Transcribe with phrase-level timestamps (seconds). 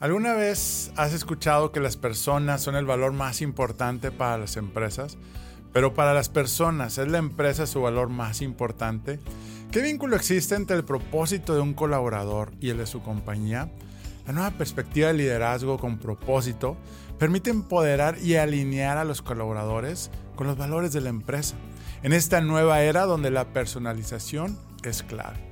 [0.00, 5.18] ¿Alguna vez has escuchado que las personas son el valor más importante para las empresas?
[5.74, 9.20] Pero para las personas, ¿es la empresa su valor más importante?
[9.70, 13.70] ¿Qué vínculo existe entre el propósito de un colaborador y el de su compañía?
[14.26, 16.78] La nueva perspectiva de liderazgo con propósito
[17.18, 21.56] permite empoderar y alinear a los colaboradores con los valores de la empresa,
[22.02, 25.49] en esta nueva era donde la personalización es clave.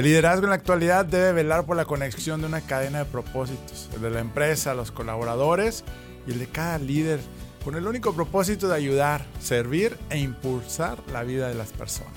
[0.00, 3.90] El liderazgo en la actualidad debe velar por la conexión de una cadena de propósitos,
[3.94, 5.84] el de la empresa, los colaboradores
[6.26, 7.20] y el de cada líder,
[7.62, 12.14] con el único propósito de ayudar, servir e impulsar la vida de las personas.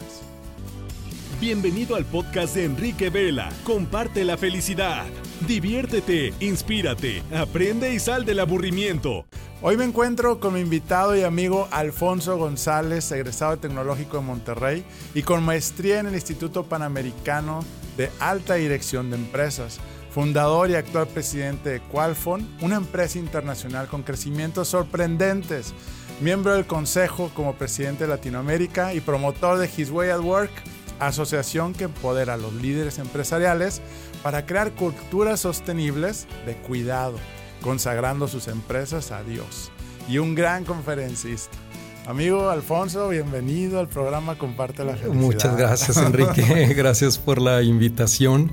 [1.41, 3.49] Bienvenido al podcast de Enrique Vela.
[3.65, 5.03] Comparte la felicidad.
[5.45, 9.25] Diviértete, inspírate, aprende y sal del aburrimiento.
[9.65, 15.21] Hoy me encuentro con mi invitado y amigo Alfonso González, egresado Tecnológico de Monterrey y
[15.23, 17.61] con maestría en el Instituto Panamericano
[17.95, 19.79] de Alta Dirección de Empresas,
[20.13, 25.73] fundador y actual presidente de Qualfon, una empresa internacional con crecimientos sorprendentes,
[26.19, 30.51] miembro del Consejo como presidente de Latinoamérica y promotor de His Way at Work,
[30.99, 33.81] asociación que empodera a los líderes empresariales
[34.23, 37.17] para crear culturas sostenibles de cuidado
[37.63, 39.71] consagrando sus empresas a Dios.
[40.07, 41.57] Y un gran conferencista.
[42.05, 45.13] Amigo Alfonso, bienvenido al programa Comparte la Felicidad.
[45.13, 46.73] Muchas gracias, Enrique.
[46.75, 48.51] gracias por la invitación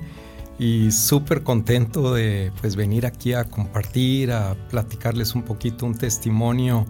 [0.59, 6.87] y súper contento de pues, venir aquí a compartir, a platicarles un poquito un testimonio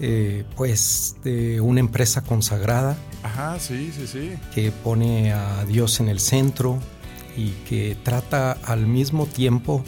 [0.00, 2.98] eh, pues de una empresa consagrada.
[3.22, 4.32] Ajá, sí, sí, sí.
[4.54, 6.78] Que pone a Dios en el centro
[7.36, 9.82] y que trata al mismo tiempo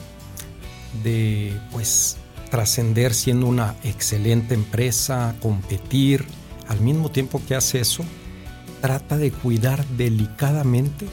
[1.02, 2.18] de pues
[2.50, 6.26] trascender siendo una excelente empresa, competir,
[6.68, 8.04] al mismo tiempo que hace eso,
[8.80, 11.06] trata de cuidar delicadamente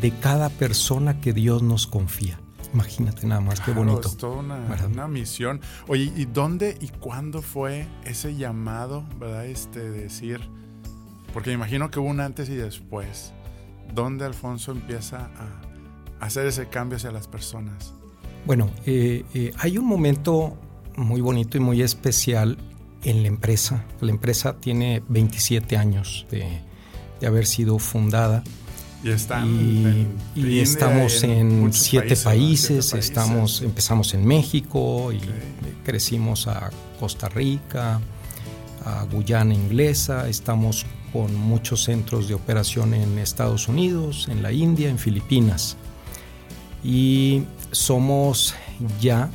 [0.00, 2.38] de cada persona que Dios nos confía.
[2.72, 4.08] Imagínate nada más, qué bonito.
[4.08, 5.60] Es toda una, misión.
[5.88, 9.46] Oye, ¿y dónde y cuándo fue ese llamado, verdad?
[9.46, 10.40] Este, decir,
[11.32, 13.32] porque me imagino que hubo un antes y después.
[13.92, 17.94] ¿Dónde Alfonso empieza a hacer ese cambio hacia las personas?
[18.46, 20.56] Bueno, eh, eh, hay un momento
[20.96, 22.58] muy bonito y muy especial
[23.04, 23.84] en la empresa.
[24.00, 26.60] La empresa tiene 27 años de,
[27.26, 28.42] haber sido fundada.
[29.02, 35.20] Y, estamos en, siete países, estamos, empezamos en México y
[35.84, 38.00] crecimos a Costa Rica,
[38.84, 44.90] a Guyana Inglesa, estamos con muchos centros de operación en Estados Unidos, en la India,
[44.90, 45.76] en Filipinas.
[46.84, 48.54] Y somos
[49.00, 49.30] ya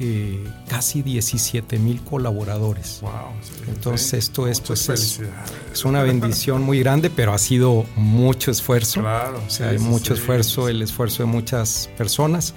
[0.00, 3.00] eh, casi 17 mil colaboradores.
[3.68, 9.02] Entonces esto, esto es, es, una bendición muy grande, pero ha sido mucho esfuerzo.
[9.02, 12.54] Claro, o sea, hay mucho esfuerzo, el esfuerzo de muchas personas.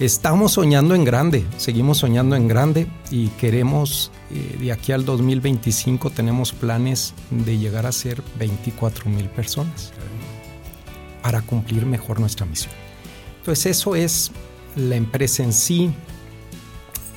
[0.00, 6.08] Estamos soñando en grande, seguimos soñando en grande y queremos, eh, de aquí al 2025
[6.10, 9.92] tenemos planes de llegar a ser 24 mil personas
[11.22, 12.72] para cumplir mejor nuestra misión.
[13.40, 14.30] Entonces eso es
[14.78, 15.90] la empresa en sí.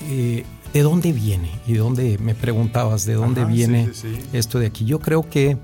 [0.09, 1.49] Eh, ¿De dónde viene?
[1.67, 3.91] Y de dónde me preguntabas, ¿de dónde viene
[4.31, 4.85] esto de aquí?
[4.85, 5.57] Yo creo que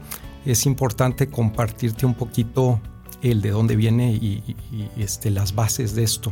[0.45, 2.81] es importante compartirte un poquito
[3.21, 4.55] el de dónde viene y,
[4.97, 6.31] este, las bases de esto.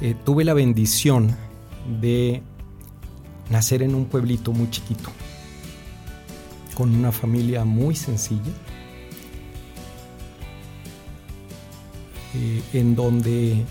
[0.00, 1.34] Eh, tuve la bendición
[2.00, 2.42] de
[3.50, 5.10] nacer en un pueblito muy chiquito,
[6.74, 8.52] con una familia muy sencilla,
[12.34, 13.64] eh, en donde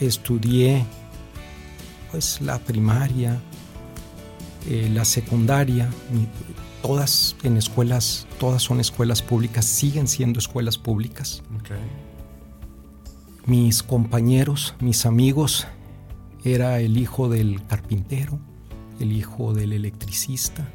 [0.00, 0.84] estudié
[2.10, 3.38] pues la primaria,
[4.68, 5.88] eh, la secundaria,
[6.82, 11.42] todas en escuelas, todas son escuelas públicas, siguen siendo escuelas públicas.
[13.46, 15.66] Mis compañeros, mis amigos,
[16.44, 18.38] era el hijo del carpintero,
[19.00, 20.68] el hijo del electricista,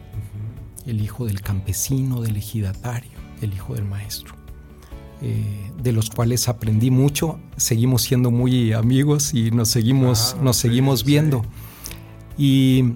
[0.86, 4.43] el hijo del campesino, del ejidatario, el hijo del maestro.
[5.26, 7.40] Eh, de los cuales aprendí mucho.
[7.56, 11.46] Seguimos siendo muy amigos y nos seguimos, nos seguimos viendo.
[12.38, 12.96] Y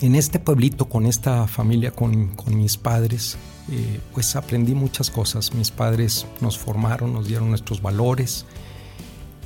[0.00, 3.38] en este pueblito, con esta familia, con, mis padres,
[3.70, 5.54] eh, pues aprendí muchas cosas.
[5.54, 8.44] Mis padres nos formaron, nos dieron nuestros valores.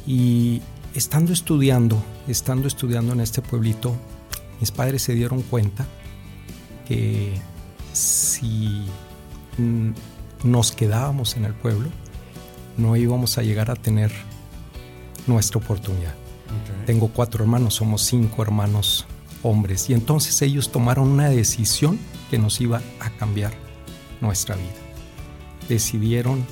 [0.04, 0.60] Y
[0.94, 3.94] estando estudiando, estando estudiando en este pueblito,
[4.58, 5.86] mis padres se dieron cuenta
[6.84, 7.32] que
[7.92, 8.82] si
[10.44, 11.88] nos quedábamos en el pueblo,
[12.76, 14.12] no íbamos a llegar a tener
[15.26, 16.14] nuestra oportunidad.
[16.86, 19.06] Tengo cuatro hermanos, somos cinco hermanos
[19.42, 19.88] hombres.
[19.90, 21.98] Y entonces ellos tomaron una decisión
[22.30, 23.52] que nos iba a cambiar
[24.20, 24.72] nuestra vida.
[25.68, 26.44] Decidieron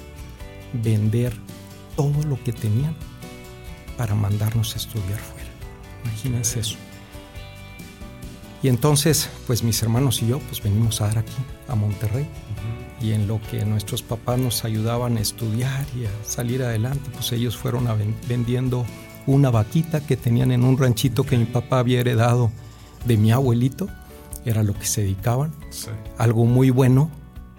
[0.72, 1.34] vender
[1.96, 2.94] todo lo que tenían
[3.96, 5.50] para mandarnos a estudiar fuera.
[6.04, 6.76] Imagínense eso.
[8.62, 11.32] Y entonces, pues mis hermanos y yo, pues venimos a dar aquí,
[11.68, 12.26] a Monterrey.
[13.00, 17.32] Y en lo que nuestros papás nos ayudaban a estudiar y a salir adelante, pues
[17.32, 17.88] ellos fueron
[18.28, 18.84] vendiendo
[19.26, 22.50] una vaquita que tenían en un ranchito que mi papá había heredado
[23.06, 23.88] de mi abuelito.
[24.44, 25.52] Era lo que se dedicaban.
[26.18, 27.10] Algo muy bueno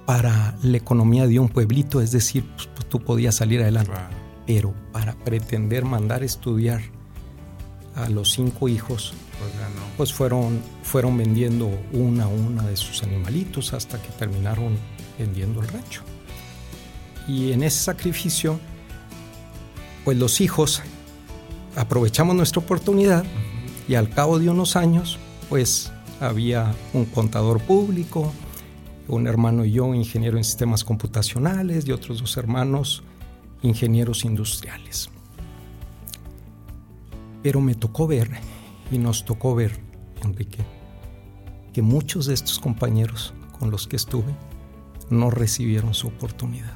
[0.05, 3.93] para la economía de un pueblito, es decir, pues, pues tú podías salir adelante.
[4.45, 6.81] Pero para pretender mandar estudiar
[7.95, 9.51] a los cinco hijos, pues,
[9.97, 14.77] pues, fueron, fueron vendiendo una a una de sus animalitos hasta que terminaron
[15.21, 16.03] vendiendo el rancho.
[17.27, 18.59] Y en ese sacrificio,
[20.03, 20.81] pues los hijos
[21.75, 23.23] aprovechamos nuestra oportunidad
[23.87, 25.17] y al cabo de unos años,
[25.49, 28.31] pues había un contador público,
[29.07, 33.03] un hermano y yo ingeniero en sistemas computacionales y otros dos hermanos
[33.61, 35.09] ingenieros industriales.
[37.43, 38.29] Pero me tocó ver,
[38.91, 39.79] y nos tocó ver,
[40.23, 40.63] Enrique,
[41.73, 44.33] que muchos de estos compañeros con los que estuve
[45.11, 46.73] no recibieron su oportunidad.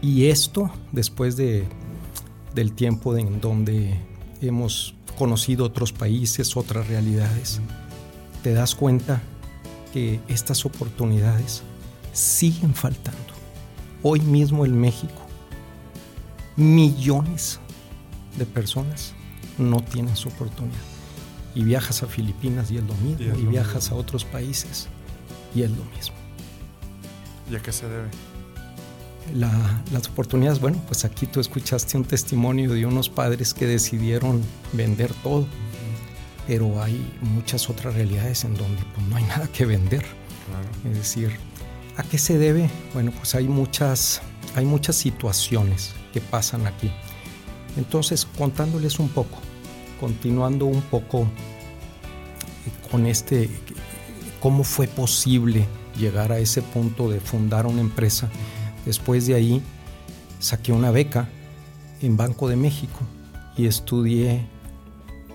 [0.00, 1.68] Y esto después de,
[2.54, 4.00] del tiempo en donde
[4.40, 7.60] hemos conocido otros países, otras realidades,
[8.42, 9.20] te das cuenta
[9.92, 11.62] que estas oportunidades
[12.12, 13.18] siguen faltando.
[14.02, 15.22] Hoy mismo en México,
[16.56, 17.58] millones
[18.38, 19.12] de personas
[19.58, 20.78] no tienen su oportunidad.
[21.54, 24.88] Y viajas a Filipinas y es lo mismo, y, viajas a otros países
[25.54, 26.16] y es lo mismo.
[27.50, 28.08] ¿Y a qué se debe?
[29.34, 34.42] las oportunidades, bueno, pues aquí tú escuchaste un testimonio de unos padres que decidieron
[34.72, 35.46] vender todo,
[36.46, 40.04] pero hay muchas otras realidades en donde pues, no hay nada que vender.
[40.90, 41.36] Es decir,
[41.96, 42.70] ¿a qué se debe?
[42.94, 44.22] Bueno, pues hay muchas,
[44.54, 46.90] hay muchas situaciones que pasan aquí.
[47.76, 49.38] Entonces, contándoles un poco,
[50.00, 53.50] continuando un poco eh, con este,
[54.40, 55.66] cómo fue posible
[55.98, 58.28] llegar a ese punto de fundar una empresa.
[58.84, 59.62] Después de ahí,
[60.38, 61.28] saqué una beca
[62.00, 63.00] en Banco de México
[63.56, 64.46] y estudié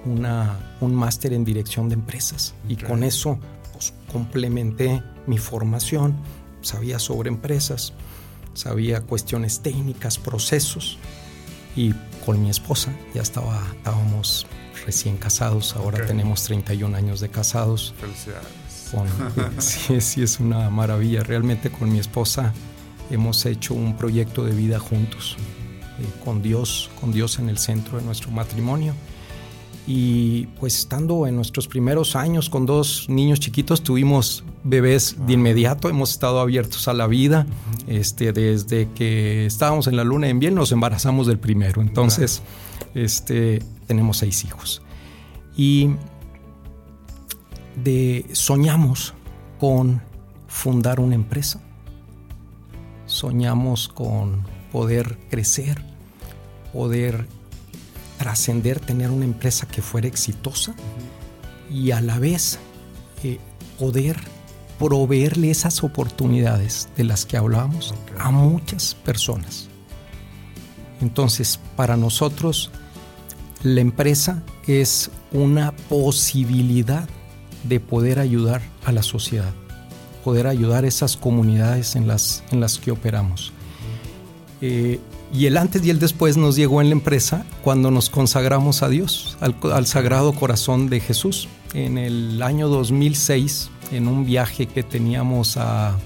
[0.06, 2.54] una, un máster en dirección de empresas.
[2.68, 3.38] Y con eso
[3.74, 6.16] pues, complementé mi formación,
[6.62, 7.94] sabía sobre empresas,
[8.54, 10.98] sabía cuestiones técnicas, procesos
[11.76, 11.94] y
[12.26, 12.94] con mi esposa.
[13.14, 14.48] Ya estaba, estábamos
[14.86, 17.94] recién casados, ahora tenemos 31 años de casados.
[18.00, 18.63] Felicidades.
[19.60, 21.24] sí, sí, es una maravilla.
[21.24, 22.54] Realmente con mi esposa
[23.10, 25.38] hemos hecho un proyecto de vida juntos,
[26.00, 28.94] eh, con Dios, con Dios en el centro de nuestro matrimonio.
[29.86, 35.90] Y pues estando en nuestros primeros años con dos niños chiquitos, tuvimos bebés de inmediato,
[35.90, 37.46] hemos estado abiertos a la vida.
[37.88, 41.82] Este, desde que estábamos en la luna en bien nos embarazamos del primero.
[41.82, 42.42] Entonces,
[42.96, 44.82] este, tenemos seis hijos.
[45.58, 45.90] Y
[47.76, 49.14] de, soñamos
[49.60, 50.02] con
[50.48, 51.62] fundar una empresa.
[53.06, 55.84] Soñamos con poder crecer,
[56.72, 57.28] poder
[58.18, 60.74] trascender, tener una empresa que fuera exitosa
[61.70, 62.60] y a la vez
[63.24, 63.40] eh,
[63.80, 64.18] poder
[64.80, 69.70] proveerle esas oportunidades de las que hablábamos a muchas personas.
[71.02, 72.72] Entonces, para nosotros,
[73.64, 77.08] la empresa es una posibilidad
[77.64, 79.54] de poder ayudar a la sociedad,
[80.24, 83.54] poder ayudar a esas comunidades en las, en las que operamos.
[84.62, 85.00] Eh,
[85.34, 88.90] y el antes y el después nos llegó en la empresa cuando nos consagramos a
[88.90, 91.50] Dios, al, Sagrado Corazón de Jesús.
[91.74, 95.98] En el año 2006, en un viaje que teníamos a,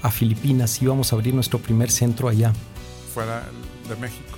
[0.00, 2.54] a Filipinas, íbamos a abrir nuestro primer centro allá.
[3.12, 3.44] Fuera
[3.88, 4.29] de México.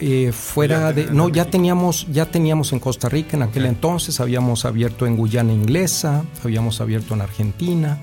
[0.00, 4.64] Eh, fuera de no ya teníamos ya teníamos en Costa Rica en aquel entonces habíamos
[4.64, 7.98] abierto en Guyana Inglesa habíamos abierto en Argentina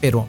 [0.00, 0.26] pero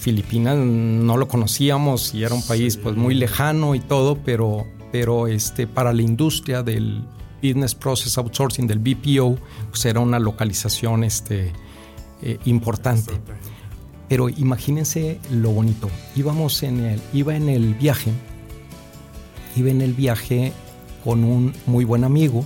[0.00, 5.26] Filipinas no lo conocíamos y era un país pues muy lejano y todo, pero, pero
[5.26, 7.04] este, para la industria del
[7.42, 9.38] Business Process Outsourcing, del BPO,
[9.68, 11.52] pues era una localización este,
[12.22, 13.12] eh, importante.
[14.08, 15.88] Pero imagínense lo bonito.
[16.16, 18.10] Íbamos en el, iba en el viaje,
[19.56, 20.52] iba en el viaje
[21.04, 22.44] con un muy buen amigo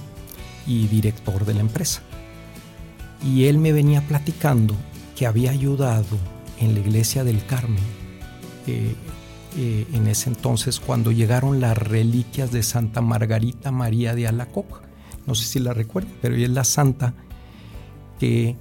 [0.67, 2.03] y director de la empresa.
[3.25, 4.75] Y él me venía platicando
[5.17, 6.19] que había ayudado
[6.61, 7.83] en la iglesia del Carmen,
[8.67, 8.95] eh,
[9.57, 14.83] eh, en ese entonces cuando llegaron las reliquias de Santa Margarita María de Alacoc.
[15.27, 17.15] No sé si la recuerdan, pero ella es la santa
[18.19, 18.57] que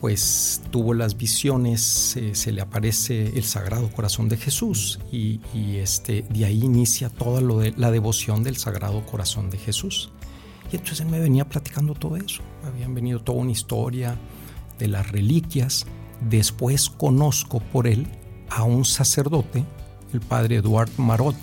[0.00, 5.40] pues tuvo las visiones, eh, se le aparece el Sagrado Corazón de Jesús y,
[5.76, 10.10] este, de ahí inicia toda la devoción del Sagrado Corazón de Jesús.
[10.72, 14.16] Y entonces él me venía platicando todo eso, habían venido toda una historia
[14.78, 15.86] de las reliquias.
[16.20, 18.06] Después conozco por él
[18.50, 19.64] a un sacerdote,
[20.12, 21.36] el padre Eduard Marot,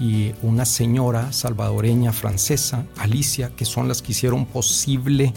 [0.00, 5.32] y una señora salvadoreña francesa, Alicia, que son las que hicieron posible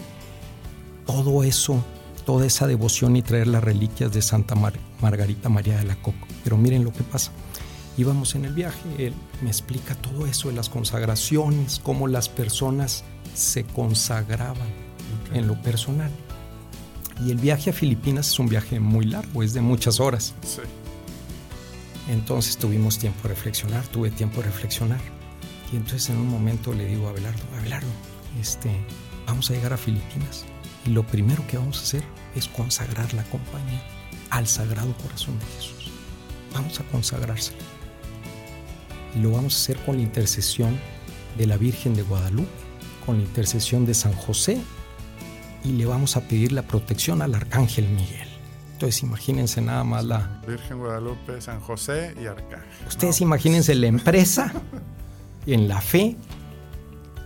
[1.06, 1.84] todo eso
[2.28, 4.54] toda esa devoción y traer las reliquias de Santa
[5.00, 6.26] Margarita María de la Coco.
[6.44, 7.32] Pero miren lo que pasa.
[7.96, 13.02] Íbamos en el viaje, él me explica todo eso de las consagraciones, cómo las personas
[13.32, 14.68] se consagraban
[15.32, 16.10] en lo personal.
[17.24, 20.34] Y el viaje a Filipinas es un viaje muy largo, es de muchas horas.
[20.42, 20.60] Sí.
[22.10, 25.00] Entonces tuvimos tiempo de reflexionar, tuve tiempo de reflexionar.
[25.72, 27.88] Y entonces en un momento le digo a Abelardo, Abelardo,
[28.38, 28.70] este,
[29.26, 30.44] vamos a llegar a Filipinas.
[30.88, 32.02] Y lo primero que vamos a hacer
[32.34, 33.82] es consagrar la compañía
[34.30, 35.90] al Sagrado Corazón de Jesús.
[36.54, 37.58] Vamos a consagrársela.
[39.14, 40.78] Y lo vamos a hacer con la intercesión
[41.36, 42.48] de la Virgen de Guadalupe,
[43.04, 44.62] con la intercesión de San José
[45.62, 48.28] y le vamos a pedir la protección al Arcángel Miguel.
[48.72, 50.40] Entonces imagínense nada más la...
[50.46, 52.86] Virgen Guadalupe, San José y Arcángel.
[52.86, 54.54] Ustedes imagínense la empresa
[55.46, 56.16] en la fe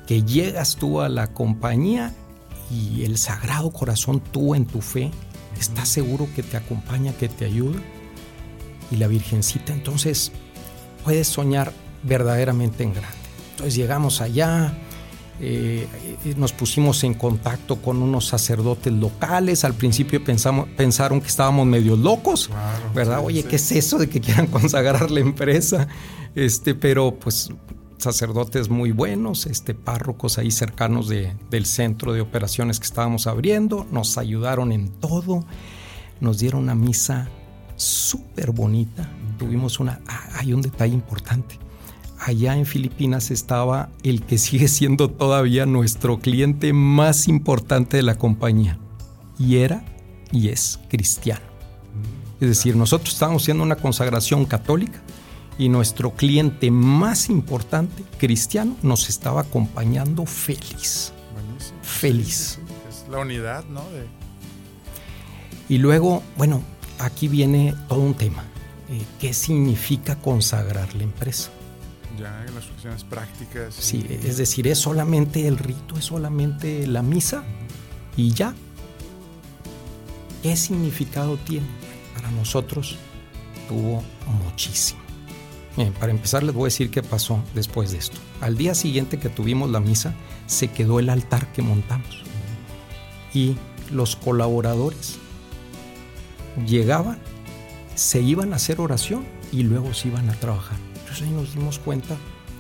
[0.08, 2.12] que llegas tú a la compañía
[2.72, 5.10] y el Sagrado Corazón tú en tu fe
[5.58, 7.78] estás seguro que te acompaña, que te ayuda.
[8.90, 10.32] Y la Virgencita entonces
[11.04, 13.16] puedes soñar verdaderamente en grande.
[13.50, 14.74] Entonces llegamos allá,
[15.40, 15.86] eh,
[16.36, 19.64] nos pusimos en contacto con unos sacerdotes locales.
[19.64, 22.50] Al principio pensamos, pensaron que estábamos medio locos,
[22.94, 23.20] ¿verdad?
[23.24, 25.88] Oye, ¿qué es eso de que quieran consagrar la empresa?
[26.34, 27.50] Este, pero pues
[28.02, 34.18] sacerdotes muy buenos, este, párrocos ahí cercanos del centro de operaciones que estábamos abriendo, nos
[34.18, 35.44] ayudaron en todo,
[36.20, 37.28] nos dieron una misa
[37.76, 41.58] súper bonita, tuvimos una, ah, hay un detalle importante,
[42.18, 48.16] allá en Filipinas estaba el que sigue siendo todavía nuestro cliente más importante de la
[48.16, 48.78] compañía,
[49.38, 49.84] y era
[50.30, 51.42] y es cristiano.
[52.40, 55.00] Es decir, nosotros estábamos haciendo una consagración católica,
[55.58, 61.12] y nuestro cliente más importante, cristiano, nos estaba acompañando feliz.
[61.82, 62.58] Feliz.
[62.88, 63.82] Es la unidad, ¿no?
[65.68, 66.62] Y luego, bueno,
[66.98, 68.44] aquí viene todo un tema.
[68.90, 71.50] Eh, ¿Qué significa consagrar la empresa?
[72.18, 73.74] Ya en las cuestiones prácticas.
[73.74, 77.44] Sí, es decir, es solamente el rito, es solamente la misa
[78.16, 78.54] y ya.
[80.42, 81.68] ¿Qué significado tiene?
[82.14, 82.96] Para nosotros
[83.68, 84.02] tuvo
[84.44, 85.01] muchísimo
[85.98, 88.18] para empezar les voy a decir qué pasó después de esto.
[88.40, 90.14] Al día siguiente que tuvimos la misa,
[90.46, 92.22] se quedó el altar que montamos.
[93.32, 93.56] Y
[93.90, 95.18] los colaboradores
[96.66, 97.18] llegaban,
[97.94, 100.76] se iban a hacer oración y luego se iban a trabajar.
[101.00, 102.16] Entonces ahí nos dimos cuenta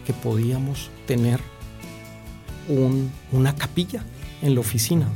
[0.06, 1.40] que podíamos tener
[3.30, 4.04] una capilla
[4.40, 5.06] en la oficina.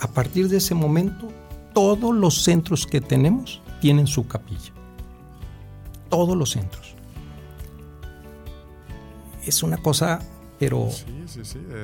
[0.00, 1.28] A partir de ese momento,
[1.74, 4.72] todos los centros que tenemos tienen su capilla.
[6.08, 6.85] Todos los centros
[9.46, 10.20] es una cosa,
[10.58, 10.88] pero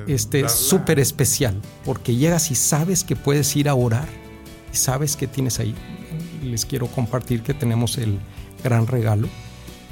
[0.07, 4.07] este súper especial, porque llegas y sabes que puedes ir a orar
[4.71, 5.75] y sabes que tienes ahí.
[6.43, 8.19] Les quiero compartir que tenemos el
[8.63, 9.27] gran regalo.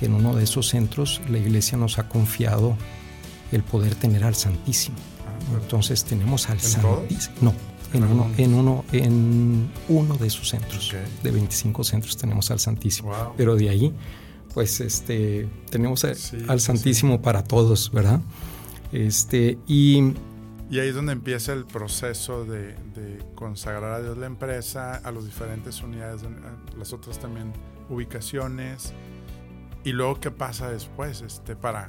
[0.01, 2.75] En uno de esos centros la iglesia nos ha confiado
[3.51, 4.97] el poder tener al Santísimo.
[5.27, 7.35] Ah, Entonces tenemos al Santísimo.
[7.41, 7.53] No,
[7.93, 10.93] en uno, en uno, en uno de esos centros.
[11.21, 13.11] De 25 centros tenemos al Santísimo.
[13.37, 13.93] Pero de ahí
[14.53, 18.21] pues este, tenemos al Santísimo para todos, ¿verdad?
[18.91, 20.13] Este, y,
[20.69, 22.75] y ahí es donde empieza el proceso de,
[23.35, 26.21] consagrar a Dios la empresa, a las diferentes unidades,
[26.77, 27.53] las otras también
[27.89, 28.93] ubicaciones.
[29.83, 31.87] Y luego, ¿qué pasa después este, para...?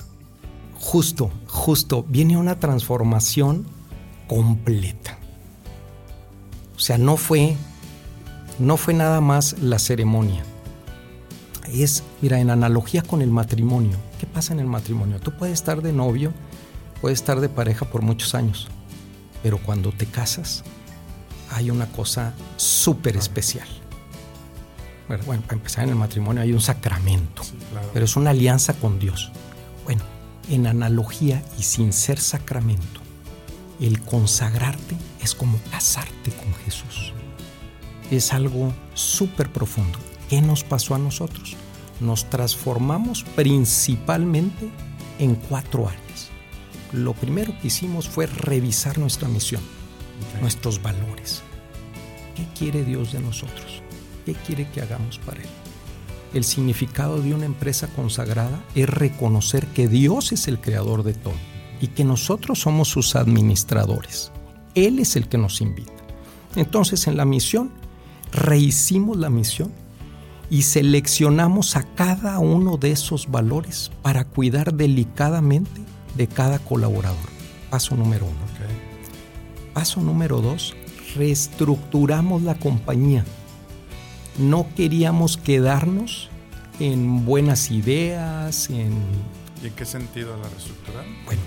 [0.74, 3.66] Justo, justo, viene una transformación
[4.26, 5.18] completa.
[6.74, 7.56] O sea, no fue,
[8.58, 10.44] no fue nada más la ceremonia
[11.72, 13.96] es, mira, en analogía con el matrimonio.
[14.20, 15.20] ¿Qué pasa en el matrimonio?
[15.20, 16.32] Tú puedes estar de novio,
[17.00, 18.68] puedes estar de pareja por muchos años,
[19.42, 20.64] pero cuando te casas
[21.50, 23.68] hay una cosa súper especial.
[25.26, 27.42] Bueno, para empezar en el matrimonio hay un sacramento,
[27.92, 29.30] pero es una alianza con Dios.
[29.84, 30.02] Bueno,
[30.48, 33.00] en analogía y sin ser sacramento,
[33.80, 37.12] el consagrarte es como casarte con Jesús.
[38.10, 39.98] Es algo súper profundo.
[40.32, 41.58] ¿Qué nos pasó a nosotros?
[42.00, 44.70] Nos transformamos principalmente
[45.18, 46.30] en cuatro áreas.
[46.90, 49.60] Lo primero que hicimos fue revisar nuestra misión,
[50.40, 51.42] nuestros valores.
[52.34, 53.82] ¿Qué quiere Dios de nosotros?
[54.24, 55.48] ¿Qué quiere que hagamos para Él?
[56.32, 61.34] El significado de una empresa consagrada es reconocer que Dios es el creador de todo
[61.78, 64.32] y que nosotros somos sus administradores.
[64.74, 65.92] Él es el que nos invita.
[66.56, 67.70] Entonces en la misión,
[68.32, 69.81] rehicimos la misión
[70.50, 75.80] y seleccionamos a cada uno de esos valores para cuidar delicadamente
[76.14, 77.16] de cada colaborador.
[77.70, 78.36] Paso número uno.
[79.72, 80.74] Paso número dos,
[81.16, 83.24] reestructuramos la compañía.
[84.38, 86.28] No queríamos quedarnos
[86.78, 88.92] en buenas ideas, en...
[89.62, 91.04] ¿Y en qué sentido la reestructurar?
[91.24, 91.42] Bueno,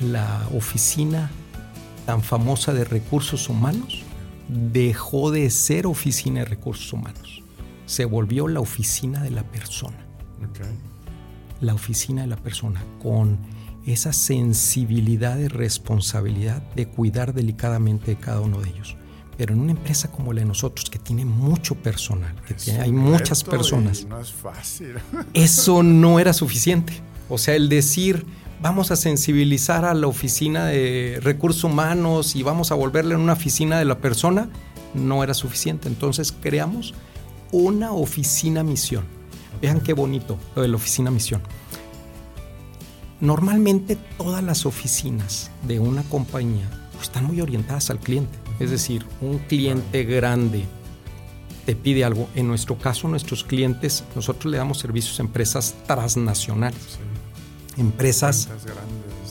[0.00, 1.30] la oficina
[2.06, 4.02] tan famosa de recursos humanos
[4.48, 7.42] dejó de ser oficina de recursos humanos.
[7.88, 9.96] Se volvió la oficina de la persona.
[11.62, 13.38] La oficina de la persona con
[13.86, 18.96] esa sensibilidad de responsabilidad de cuidar delicadamente de cada uno de ellos.
[19.38, 23.42] Pero en una empresa como la de nosotros, que tiene mucho personal, que hay muchas
[23.42, 24.96] personas, no es fácil.
[25.32, 26.92] eso no era suficiente.
[27.30, 28.26] O sea, el decir,
[28.60, 33.32] vamos a sensibilizar a la oficina de recursos humanos y vamos a volverle en una
[33.32, 34.50] oficina de la persona,
[34.92, 35.88] no era suficiente.
[35.88, 36.92] Entonces creamos
[37.52, 39.04] una oficina misión.
[39.60, 41.42] Vean qué bonito lo de la oficina misión.
[43.20, 48.38] Normalmente todas las oficinas de una compañía pues, están muy orientadas al cliente.
[48.60, 50.64] Es decir, un cliente grande
[51.66, 52.28] te pide algo.
[52.34, 56.98] En nuestro caso, nuestros clientes, nosotros le damos servicios a empresas transnacionales.
[57.76, 58.48] Empresas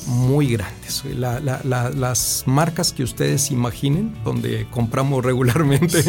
[0.07, 1.03] muy grandes.
[1.15, 6.03] las marcas que ustedes imaginen, donde compramos regularmente,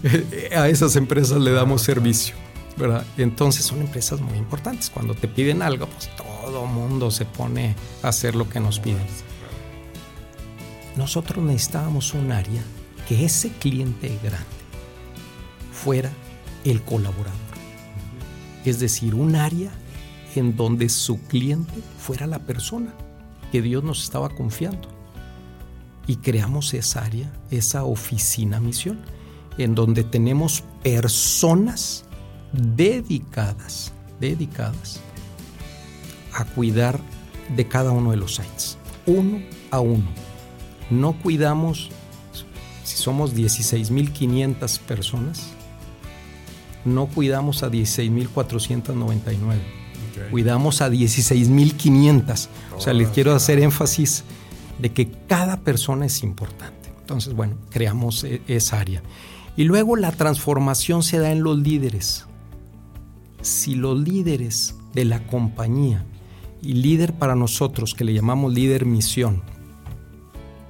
[0.56, 2.34] a esas empresas le damos servicio.
[2.76, 3.04] ¿verdad?
[3.16, 4.88] Entonces son empresas muy importantes.
[4.88, 9.04] Cuando te piden algo, pues todo mundo se pone a hacer lo que nos piden.
[10.96, 12.62] Nosotros necesitábamos un área
[13.08, 14.46] que ese cliente grande
[15.72, 16.10] fuera
[16.64, 17.38] el colaborador.
[18.64, 19.70] Es decir, un área
[20.34, 22.92] en donde su cliente fuera la persona
[23.50, 24.88] que Dios nos estaba confiando.
[26.06, 28.98] Y creamos esa área, esa oficina misión,
[29.58, 32.04] en donde tenemos personas
[32.52, 35.00] dedicadas, dedicadas
[36.32, 36.98] a cuidar
[37.54, 40.08] de cada uno de los sites, uno a uno.
[40.90, 41.90] No cuidamos,
[42.84, 45.48] si somos 16.500 personas,
[46.84, 49.77] no cuidamos a 16.499.
[50.30, 52.48] Cuidamos a 16.500.
[52.76, 54.24] O sea, les quiero hacer énfasis
[54.78, 56.90] de que cada persona es importante.
[57.00, 59.02] Entonces, bueno, creamos e, esa área.
[59.56, 62.26] Y luego la transformación se da en los líderes.
[63.40, 66.04] Si los líderes de la compañía
[66.62, 69.42] y líder para nosotros, que le llamamos líder misión.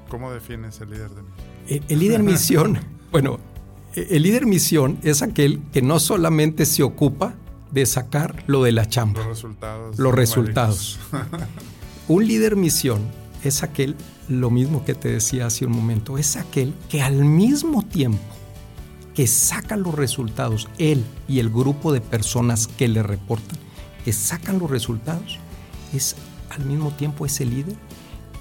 [0.09, 1.49] ¿Cómo defines el líder de misión?
[1.69, 2.79] El, el líder misión,
[3.11, 3.41] bueno,
[3.95, 7.35] el líder misión es aquel que no solamente se ocupa
[7.71, 9.21] de sacar lo de la chamba.
[9.21, 9.99] Los resultados.
[9.99, 10.99] Los resultados.
[12.09, 13.01] un líder misión
[13.45, 13.97] es aquel,
[14.29, 18.19] lo mismo que te decía hace un momento, es aquel que al mismo tiempo
[19.15, 23.59] que saca los resultados, él y el grupo de personas que le reportan,
[24.05, 25.39] que sacan los resultados,
[25.93, 26.17] es
[26.51, 27.75] al mismo tiempo ese líder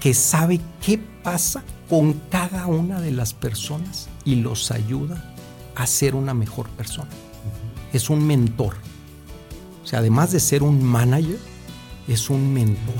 [0.00, 5.34] que sabe qué pasa con cada una de las personas y los ayuda
[5.74, 7.10] a ser una mejor persona.
[7.92, 8.76] Es un mentor.
[9.88, 11.38] O sea, además de ser un manager,
[12.08, 12.94] es un mentor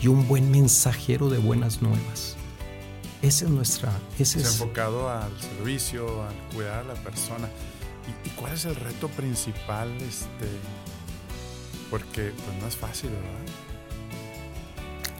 [0.00, 2.34] y un buen mensajero de buenas nuevas.
[3.22, 3.92] Esa es nuestra...
[4.18, 7.48] Ese es enfocado al servicio, al cuidar a la persona.
[8.26, 9.92] ¿Y, cuál es el reto principal?
[9.98, 10.48] Este,
[11.88, 13.30] porque pues no es fácil, ¿verdad?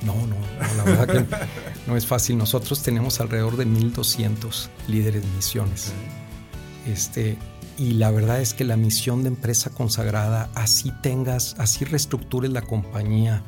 [0.04, 0.36] No, no,
[0.78, 1.46] la verdad que
[1.86, 2.36] no es fácil.
[2.36, 5.92] Nosotros tenemos alrededor de 1200 líderes de misiones.
[6.88, 7.38] Este,
[7.78, 12.62] y la verdad es que la misión de empresa consagrada, así tengas, así reestructures la
[12.62, 13.42] compañía,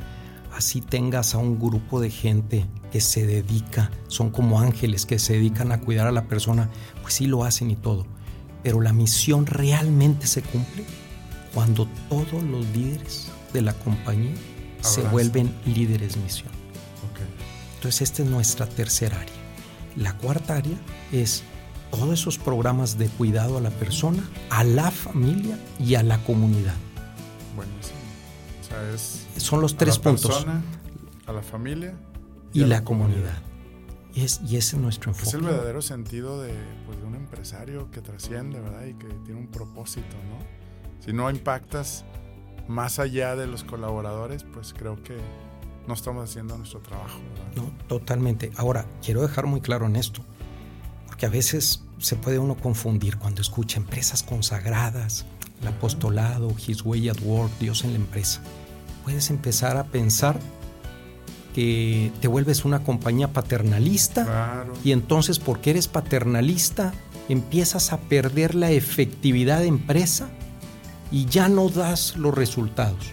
[0.53, 5.35] así tengas a un grupo de gente que se dedica, son como ángeles que se
[5.35, 6.71] dedican a cuidar a la persona,
[7.03, 8.07] pues sí lo hacen y todo.
[8.63, 10.85] Pero la misión realmente se cumple
[11.53, 14.35] cuando todos los líderes de la compañía
[14.81, 16.53] se vuelven líderes misión.
[17.77, 19.35] Entonces esta es nuestra tercera área.
[19.97, 20.77] La cuarta área
[21.13, 21.43] es
[21.97, 26.75] todos esos programas de cuidado a la persona, a la familia y a la comunidad.
[27.57, 27.99] Buenísimo.
[28.61, 30.31] O sea, es Son los tres a la puntos.
[30.31, 30.63] Persona,
[31.27, 31.95] a la familia
[32.53, 33.39] y, a la, comunidad.
[34.15, 35.29] Y, es, y ese es nuestro enfoque.
[35.29, 36.55] Es el verdadero sentido de,
[36.87, 38.87] pues, de un empresario que trasciende, ¿verdad?
[38.87, 40.45] Y que tiene un propósito, ¿no?
[41.05, 42.05] Si no impactas
[42.67, 45.19] más allá de los colaboradores, pues creo que
[45.87, 47.21] no estamos haciendo nuestro trabajo.
[47.35, 47.53] ¿verdad?
[47.57, 48.51] No, totalmente.
[48.57, 50.23] Ahora, quiero dejar muy claro en esto,
[51.07, 55.25] porque a veces se puede uno confundir cuando escucha empresas consagradas,
[55.63, 58.41] el apostolado, His Way at Work, Dios en la empresa.
[59.05, 60.39] Puedes empezar a pensar
[61.55, 66.93] que te vuelves una compañía paternalista y entonces porque eres paternalista
[67.29, 70.29] empiezas a perder la efectividad de empresa
[71.11, 73.13] y ya no das los resultados.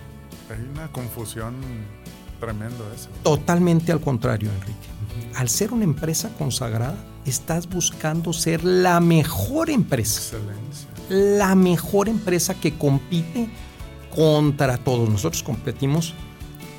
[0.50, 1.56] Hay una confusión
[2.40, 3.10] tremenda eso.
[3.24, 4.88] Totalmente al contrario, Enrique.
[5.36, 10.38] Al ser una empresa consagrada, estás buscando ser la mejor empresa.
[10.38, 10.90] Excelencia.
[11.10, 13.50] La mejor empresa que compite
[14.14, 15.10] contra todos.
[15.10, 16.14] Nosotros competimos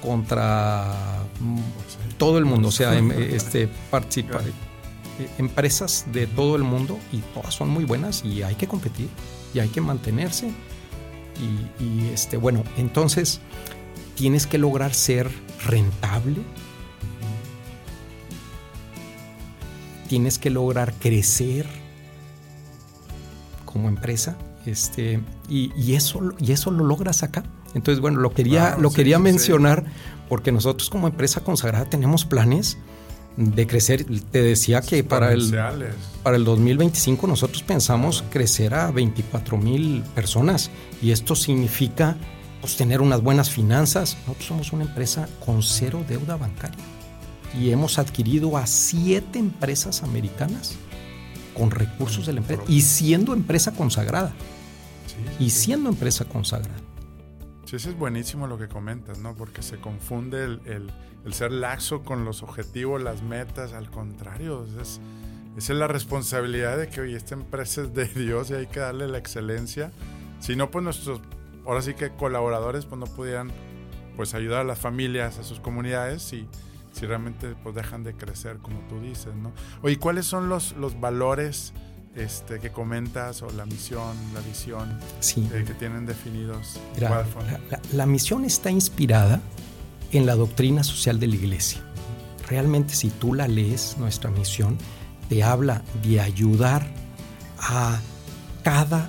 [0.03, 1.23] contra
[2.19, 7.19] todo el mundo, o sea, em, este, participa, eh, empresas de todo el mundo y
[7.35, 9.09] todas son muy buenas y hay que competir
[9.55, 10.53] y hay que mantenerse.
[11.81, 13.41] Y, este, bueno, entonces
[14.15, 15.29] tienes que lograr ser
[15.65, 16.37] rentable,
[20.13, 21.67] tienes que lograr crecer
[23.65, 27.45] como empresa, este, y, eso, y eso lo logras acá.
[27.73, 29.87] Entonces, bueno, lo quería, lo quería mencionar
[30.29, 32.77] porque nosotros como empresa consagrada tenemos planes
[33.39, 34.05] de crecer.
[34.31, 35.51] Te decía que para el,
[36.23, 40.71] para el 2025 nosotros pensamos crecer a 24 mil personas
[41.01, 42.19] y esto significa
[42.61, 44.19] pues, tener unas buenas finanzas.
[44.27, 47.02] Nosotros somos una empresa con cero deuda bancaria
[47.59, 50.77] y hemos adquirido a siete empresas americanas
[51.55, 54.33] con recursos de la empresa y siendo empresa consagrada.
[55.39, 56.79] Y siendo empresa consagrada.
[57.65, 59.35] Sí, eso es buenísimo lo que comentas, ¿no?
[59.35, 60.61] Porque se confunde el,
[61.25, 65.01] el, ser laxo con los objetivos, las metas, al contrario, es,
[65.57, 68.81] esa es la responsabilidad de que, oye, esta empresa es de Dios y hay que
[68.81, 69.93] darle la excelencia.
[70.41, 71.21] Si no, pues nuestros,
[71.67, 73.53] ahora sí que colaboradores, pues no pudieran,
[74.17, 76.49] pues ayudar a las familias, a sus comunidades y
[76.93, 79.53] si realmente pues dejan de crecer, como tú dices, ¿no?
[79.83, 81.73] Oye, ¿cuáles son los, los valores
[82.15, 84.99] este, que comentas o la misión, la visión
[85.37, 86.79] eh, que tienen definidos?
[87.93, 89.41] la, misión está inspirada
[90.13, 91.81] en la doctrina social de la iglesia.
[92.49, 94.77] Realmente si tú la lees, nuestra misión
[95.29, 96.87] te habla de ayudar
[97.59, 97.99] a
[98.63, 99.09] cada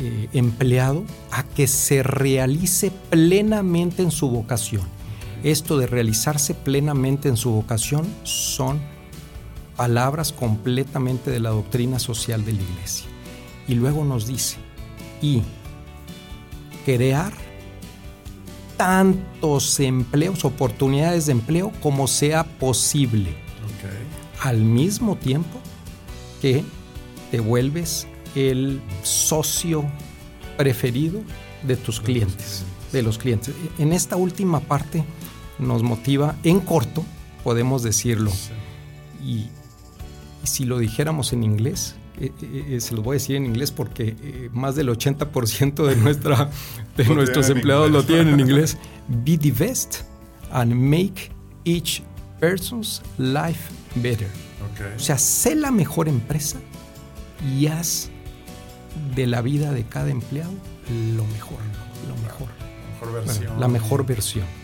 [0.00, 4.93] eh, empleado a que se realice plenamente en su vocación.
[5.44, 8.80] Esto de realizarse plenamente en su vocación son
[9.76, 13.06] palabras completamente de la doctrina social de la iglesia.
[13.68, 14.56] Y luego nos dice,
[15.20, 15.42] y
[16.86, 17.30] crear
[18.78, 23.34] tantos empleos, oportunidades de empleo como sea posible.
[24.40, 25.60] Al mismo tiempo
[26.40, 26.64] que
[27.30, 29.84] te vuelves el socio
[30.56, 31.20] preferido
[31.64, 33.54] de tus clientes, de los clientes.
[33.78, 35.04] En esta última parte
[35.58, 37.04] nos motiva, en corto,
[37.42, 38.30] podemos decirlo,
[39.22, 39.48] y
[40.42, 43.72] si lo dijéramos en inglés, eh, eh, eh, se lo voy a decir en inglés
[43.72, 46.50] porque más del 80% de, nuestra,
[46.96, 48.76] de nuestros empleados lo tienen en inglés.
[49.08, 50.02] Be the best
[50.52, 51.30] and make
[51.64, 52.02] each
[52.40, 54.28] person's life better.
[54.96, 56.58] O sea, sé la mejor empresa
[57.56, 58.10] y haz
[59.14, 60.52] de la vida de cada empleado
[61.16, 61.58] lo mejor,
[62.08, 62.48] lo mejor.
[63.00, 63.60] La mejor versión.
[63.60, 64.63] la mejor versión.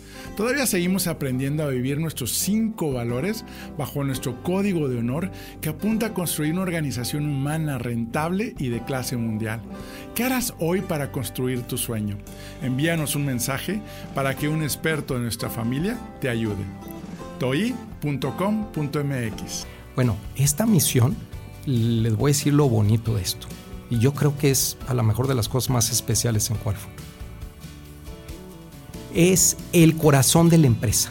[0.41, 3.45] Todavía seguimos aprendiendo a vivir nuestros cinco valores
[3.77, 5.29] bajo nuestro código de honor
[5.61, 9.61] que apunta a construir una organización humana rentable y de clase mundial.
[10.15, 12.17] ¿Qué harás hoy para construir tu sueño?
[12.63, 13.83] Envíanos un mensaje
[14.15, 16.65] para que un experto de nuestra familia te ayude.
[17.37, 18.07] toi.com.mx
[19.95, 21.15] Bueno, esta misión,
[21.67, 23.45] les voy a decir lo bonito de esto.
[23.91, 27.00] Y yo creo que es a lo mejor de las cosas más especiales en Qualford
[29.15, 31.09] es el corazón de la empresa.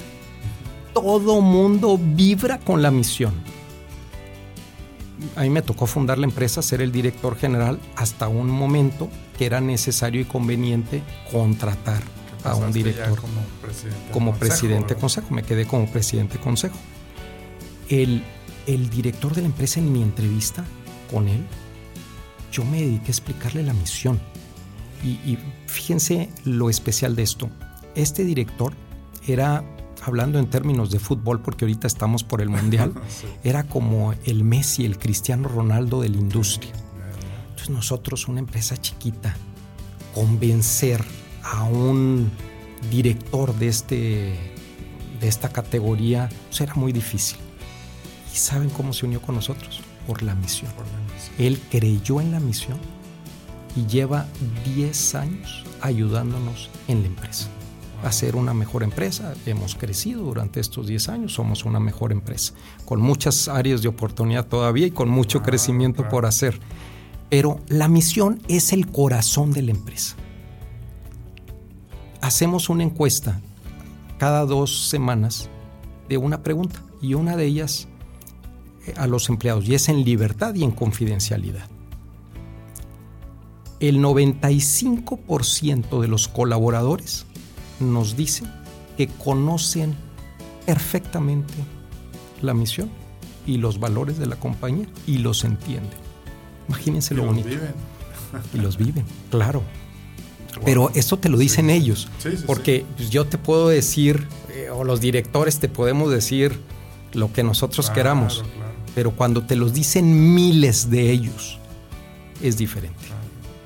[0.94, 3.34] Todo mundo vibra con la misión.
[5.36, 9.08] A mí me tocó fundar la empresa, ser el director general, hasta un momento
[9.38, 12.02] que era necesario y conveniente contratar
[12.42, 15.26] a un director como presidente, como presidente consejo.
[15.30, 16.76] Me quedé como presidente consejo.
[17.88, 18.24] El,
[18.66, 20.64] el director de la empresa en mi entrevista
[21.10, 21.44] con él,
[22.50, 24.18] yo me dediqué a explicarle la misión.
[25.04, 27.50] y fíjense lo especial de esto
[27.94, 28.72] este director
[29.26, 29.64] era
[30.02, 32.94] hablando en términos de fútbol, porque ahorita estamos por el Mundial,
[33.44, 36.72] era como el Messi, el Cristiano Ronaldo de la industria.
[37.50, 39.36] Entonces nosotros, una empresa chiquita,
[40.14, 41.04] convencer
[41.42, 42.30] a un
[42.90, 44.34] director de, este,
[45.20, 47.38] de esta categoría pues era muy difícil.
[48.32, 49.82] ¿Y saben cómo se unió con nosotros?
[50.06, 50.70] Por la misión.
[51.38, 52.78] Él creyó en la misión
[53.76, 54.26] y lleva
[54.64, 57.48] 10 años ayudándonos en la empresa
[58.02, 59.34] a ser una mejor empresa.
[59.46, 64.46] Hemos crecido durante estos 10 años, somos una mejor empresa, con muchas áreas de oportunidad
[64.46, 66.58] todavía y con mucho ah, crecimiento por hacer.
[67.28, 70.16] Pero la misión es el corazón de la empresa.
[72.20, 73.40] Hacemos una encuesta
[74.18, 75.48] cada dos semanas
[76.08, 77.88] de una pregunta y una de ellas
[78.86, 81.68] eh, a los empleados y es en libertad y en confidencialidad.
[83.78, 87.24] El 95% de los colaboradores
[87.80, 88.50] nos dicen
[88.96, 89.94] que conocen
[90.66, 91.54] perfectamente
[92.42, 92.90] la misión
[93.46, 95.98] y los valores de la compañía y los entienden.
[96.68, 97.48] Imagínense lo bonito.
[98.54, 99.62] y los viven, claro.
[100.64, 102.08] Pero esto te lo dicen ellos,
[102.46, 106.58] porque pues, yo te puedo decir, eh, o los directores te podemos decir
[107.12, 108.44] lo que nosotros queramos,
[108.94, 111.58] pero cuando te los dicen miles de ellos,
[112.42, 112.98] es diferente.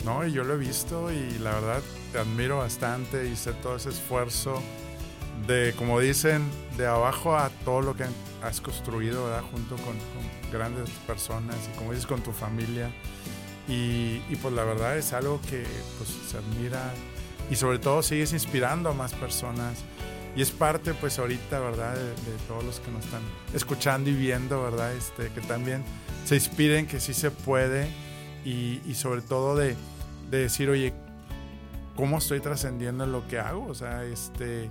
[0.05, 1.83] No, y yo lo he visto y la verdad
[2.15, 4.63] te admiro bastante y sé todo ese esfuerzo
[5.49, 8.05] de, como dicen, de abajo a todo lo que
[8.41, 9.43] has construido, ¿verdad?
[9.51, 9.97] Junto con,
[10.53, 12.89] grandes personas y como dices, con tu familia.
[13.67, 15.65] Y, pues la verdad es algo que
[15.99, 16.95] pues, se admira
[17.51, 19.83] y sobre todo sigues inspirando a más personas.
[20.37, 21.97] Y es parte, pues ahorita, ¿verdad?
[21.97, 23.23] De, todos los que nos están
[23.55, 24.95] escuchando y viendo, ¿verdad?
[24.95, 25.83] Este, que también
[26.25, 27.89] se inspiren que sí se puede
[28.45, 29.75] y, y sobre todo de,
[30.31, 30.95] de decir, oye,
[31.97, 34.71] cómo estoy trascendiendo en lo que hago, o sea, este,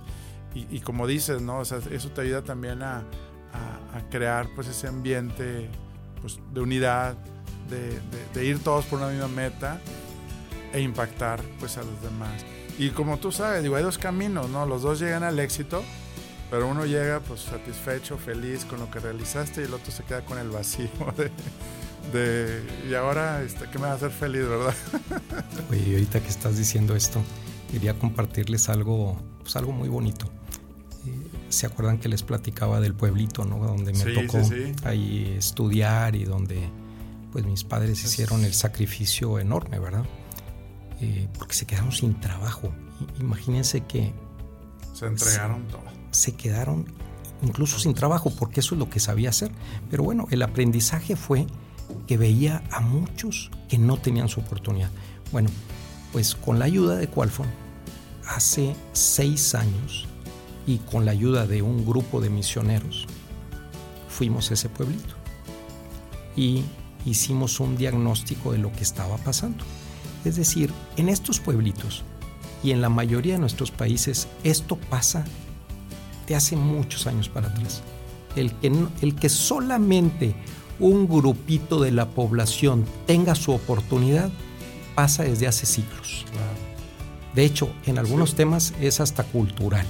[0.54, 1.58] y, como dices, ¿no?
[1.58, 3.04] O sea, eso te ayuda también a,
[4.10, 5.68] crear pues ese ambiente
[6.20, 7.16] pues, de unidad,
[7.68, 9.80] de, ir todos por una misma meta
[10.72, 12.44] e impactar pues a los demás.
[12.78, 14.66] Y como tú sabes, digo, hay dos caminos, ¿no?
[14.66, 15.82] Los dos llegan al éxito,
[16.50, 20.24] pero uno llega pues satisfecho, feliz con lo que realizaste y el otro se queda
[20.24, 21.30] con el vacío de,
[22.12, 24.74] de y ahora este, ¿qué me va a hacer feliz, verdad?
[25.70, 27.22] Oye, ahorita que estás diciendo esto,
[27.70, 30.26] quería compartirles algo, pues algo muy bonito.
[31.06, 33.58] Eh, ¿Se acuerdan que les platicaba del pueblito, ¿no?
[33.58, 34.42] Donde me tocó
[34.84, 36.68] ahí estudiar y donde
[37.32, 40.04] pues mis padres hicieron el sacrificio enorme, ¿verdad?
[41.00, 42.72] Eh, porque se quedaron sin trabajo.
[43.20, 44.14] Imagínense que...
[44.92, 45.82] Se entregaron todo.
[46.12, 46.86] Se quedaron
[47.42, 49.50] incluso sin trabajo, porque eso es lo que sabía hacer.
[49.90, 51.46] Pero bueno, el aprendizaje fue
[52.06, 54.90] que veía a muchos que no tenían su oportunidad.
[55.32, 55.50] Bueno,
[56.12, 57.48] pues con la ayuda de Qualfon,
[58.26, 60.06] hace seis años,
[60.66, 63.06] y con la ayuda de un grupo de misioneros,
[64.08, 65.14] fuimos a ese pueblito
[66.36, 66.62] y
[67.04, 69.64] hicimos un diagnóstico de lo que estaba pasando.
[70.24, 72.02] Es decir, en estos pueblitos
[72.62, 75.24] y en la mayoría de nuestros países esto pasa
[76.26, 77.82] de hace muchos años para atrás.
[78.36, 80.34] El que, el que solamente
[80.80, 84.30] un grupito de la población tenga su oportunidad
[84.94, 86.24] pasa desde hace siglos.
[87.34, 89.86] De hecho, en algunos temas es hasta cultural.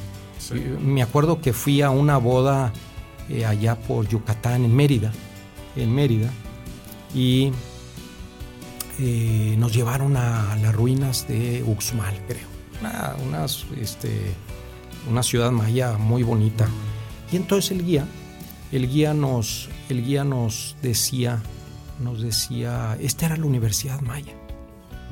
[0.80, 2.72] Me acuerdo que fui a una boda
[3.28, 5.12] eh, allá por Yucatán, en Mérida,
[5.76, 6.30] en Mérida,
[7.14, 7.52] y
[8.98, 12.54] eh, nos llevaron a las ruinas de Uxmal, creo.
[13.26, 13.46] Una,
[13.80, 14.34] este,
[15.10, 16.66] una ciudad maya muy bonita.
[17.32, 18.06] Y entonces el guía
[18.74, 21.42] el guía nos, el guía nos decía,
[22.02, 24.32] nos decía, esta era la Universidad Maya.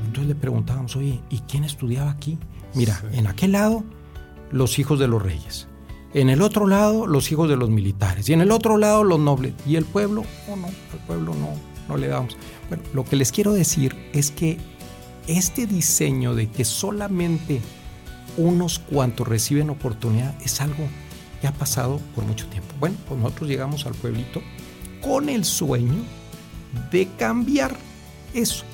[0.04, 2.38] Entonces le preguntábamos, oye, ¿y quién estudiaba aquí?
[2.74, 3.84] Mira, en aquel lado,
[4.50, 5.68] los hijos de los reyes.
[6.14, 8.28] En el otro lado, los hijos de los militares.
[8.28, 9.54] Y en el otro lado, los nobles.
[9.66, 10.24] ¿Y el pueblo?
[10.48, 11.50] Oh, no, al pueblo no,
[11.88, 12.36] no le damos.
[12.68, 14.58] Bueno, lo que les quiero decir es que
[15.26, 17.60] este diseño de que solamente
[18.36, 20.86] unos cuantos reciben oportunidad es algo
[21.40, 22.74] que ha pasado por mucho tiempo.
[22.80, 24.42] Bueno, pues nosotros llegamos al pueblito
[25.02, 26.04] con el sueño
[26.90, 27.76] de cambiar
[28.32, 28.64] eso.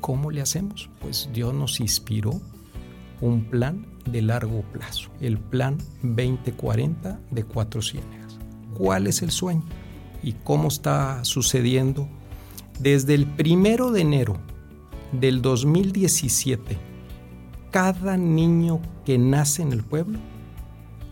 [0.00, 0.88] ¿Cómo le hacemos?
[1.00, 2.40] Pues Dios nos inspiró
[3.20, 8.38] un plan de largo plazo, el plan 2040 de Cuatro Ciénegas.
[8.74, 9.64] ¿Cuál es el sueño?
[10.22, 12.08] ¿Y cómo está sucediendo?
[12.78, 14.36] Desde el primero de enero
[15.12, 16.76] del 2017,
[17.70, 20.18] cada niño que nace en el pueblo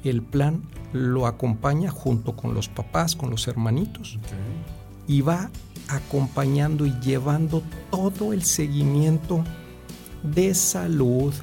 [0.04, 0.62] el plan
[0.92, 4.18] lo acompaña junto con los papás, con los hermanitos,
[5.06, 5.50] y va
[5.88, 9.44] acompañando y llevando todo el seguimiento
[10.22, 11.34] de salud,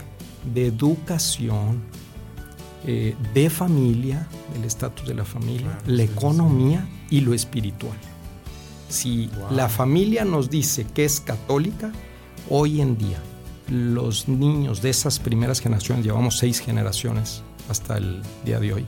[0.53, 1.81] de educación,
[2.85, 7.97] eh, de familia, el estatus de la familia, la economía y lo espiritual.
[8.89, 11.91] Si la familia nos dice que es católica,
[12.49, 13.19] hoy en día
[13.69, 18.85] los niños de esas primeras generaciones, llevamos seis generaciones hasta el día de hoy,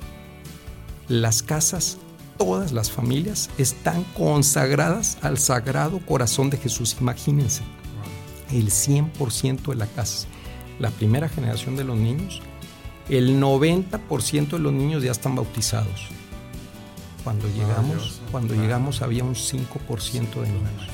[1.08, 1.98] las casas,
[2.38, 6.98] todas las familias están consagradas al Sagrado Corazón de Jesús.
[7.00, 7.62] Imagínense,
[8.52, 10.28] el 100% de la casa.
[10.80, 12.42] La primera generación de los niños
[13.10, 16.08] el 90% de los niños ya están bautizados.
[17.24, 20.88] Cuando llegamos, cuando llegamos había un 5% de niños.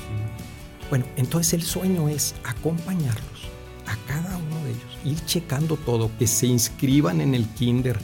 [0.88, 3.48] Bueno, entonces el sueño es acompañarlos
[3.86, 4.39] a cada uno
[4.70, 7.98] ellos, ir checando todo, que se inscriban en el kinder,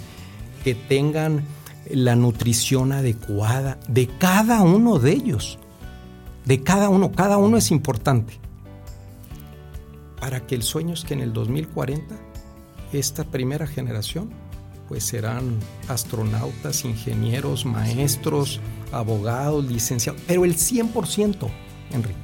[0.65, 1.45] que tengan
[1.91, 5.59] la nutrición adecuada de cada uno de ellos.
[6.45, 8.39] De cada uno, cada uno es importante.
[10.21, 12.17] Para que el sueño es que en el 2040
[12.93, 14.31] esta primera generación
[14.89, 18.61] pues serán astronautas, ingenieros, maestros,
[18.93, 21.49] abogados, licenciados, pero el 100%,
[21.91, 22.17] Enrique.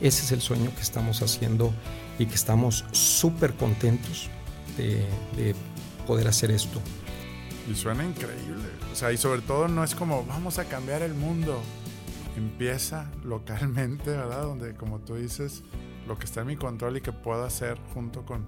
[0.00, 1.72] Ese es el sueño que estamos haciendo
[2.18, 4.28] y que estamos súper contentos
[4.76, 5.54] de, de,
[6.06, 6.80] poder hacer esto.
[7.70, 8.68] Y suena increíble.
[8.92, 11.60] O sea, y sobre todo no es como vamos a cambiar el mundo.
[12.36, 14.42] Empieza localmente, ¿verdad?
[14.42, 15.62] Donde, como tú dices,
[16.06, 18.46] lo que está en mi control y que puedo hacer junto con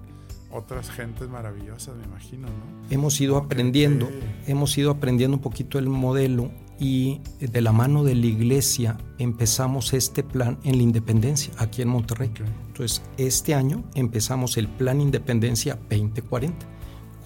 [0.50, 2.90] otras gentes maravillosas, me imagino, ¿no?
[2.90, 4.08] Hemos ido aprendiendo,
[4.46, 9.92] hemos ido aprendiendo un poquito el modelo y de la mano de la iglesia empezamos
[9.92, 12.30] este plan en la Independencia, aquí en Monterrey.
[12.68, 16.66] Entonces, este año empezamos el Plan Independencia 2040,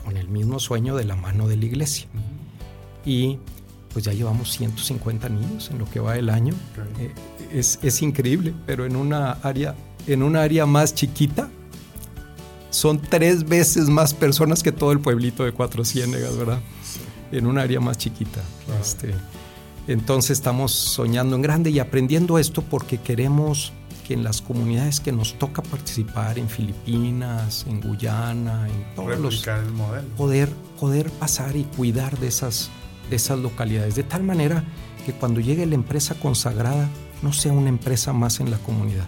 [0.04, 2.08] con el mismo sueño de la mano de la iglesia.
[3.04, 3.38] Y
[3.92, 6.54] pues ya llevamos 150 niños en lo que va el año.
[6.98, 7.12] Eh,
[7.52, 9.74] es, es, increíble, pero en una área,
[10.06, 11.50] en una área más chiquita,
[12.72, 16.60] son tres veces más personas que todo el pueblito de Cuatro Ciénegas, ¿verdad?
[17.30, 18.40] En un área más chiquita.
[18.80, 19.14] Este,
[19.86, 23.72] entonces estamos soñando en grande y aprendiendo esto porque queremos
[24.06, 29.46] que en las comunidades que nos toca participar, en Filipinas, en Guyana, en todos los...
[29.46, 30.08] el modelo.
[30.16, 30.48] Poder,
[30.80, 32.70] poder pasar y cuidar de esas,
[33.10, 33.96] de esas localidades.
[33.96, 34.64] De tal manera
[35.04, 36.88] que cuando llegue la empresa consagrada,
[37.20, 39.06] no sea una empresa más en la comunidad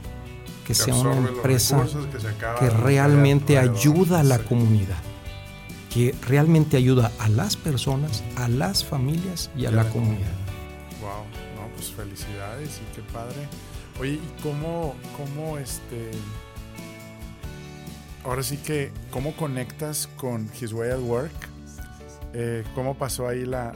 [0.64, 1.84] que, sea una empresa
[2.58, 4.98] que, realmente ayuda a la comunidad,
[5.92, 10.32] que realmente ayuda a las personas, a las familias y a la comunidad.
[11.00, 11.24] Wow,
[11.56, 13.48] no, pues felicidades y qué padre.
[14.00, 16.10] Oye, ¿y cómo, cómo este...
[18.24, 21.53] Ahora sí que, ¿cómo conectas con His Way at Work?
[22.36, 23.72] Eh, ¿Cómo pasó ahí la,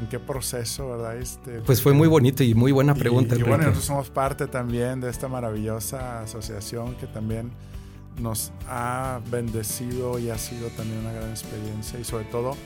[0.00, 1.16] en qué proceso, verdad?
[1.18, 3.36] Este, pues fue muy bonito y muy buena pregunta.
[3.36, 7.52] Y, bueno, nosotros somos parte también de esta maravillosa asociación que también
[8.20, 12.56] nos ha bendecido y ha sido también una gran experiencia y sobre todo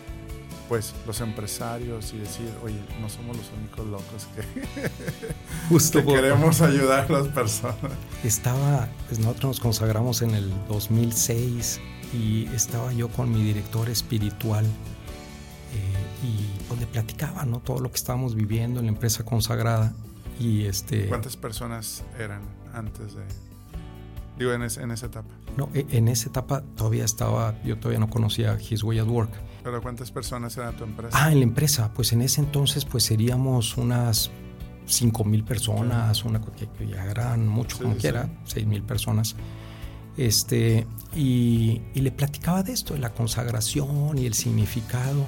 [0.70, 4.88] pues los empresarios y decir, oye, no somos los únicos locos que,
[5.68, 7.76] Justo queremos ayudar a las personas.
[8.22, 11.80] Estaba, pues nosotros nos consagramos en el 2006
[12.14, 14.64] y estaba yo con mi director espiritual
[16.22, 17.61] y donde platicaba ¿no?
[17.61, 19.92] todo lo que estábamos viviendo en la empresa consagrada.
[20.38, 23.22] Y este, ¿Cuántas personas eran antes de...
[24.38, 25.28] Digo, en, en esa etapa?
[25.56, 29.30] No, e, en esa etapa todavía estaba, yo todavía no conocía His Way at Work.
[29.62, 31.16] ¿Pero cuántas personas eran tu empresa?
[31.18, 34.30] Ah, en la empresa, pues en ese entonces pues seríamos unas
[34.87, 39.37] 5 mil personas, una que, ya eran mucho como quiera, 6 mil personas.
[40.16, 45.26] Este, y, y, le platicaba de esto, de la consagración y el significado.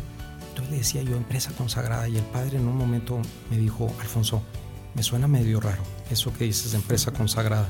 [0.53, 3.19] Entonces le decía yo, empresa consagrada, y el padre en un momento
[3.51, 4.43] me dijo, Alfonso,
[4.95, 7.67] me suena medio raro eso que dices, empresa consagrada.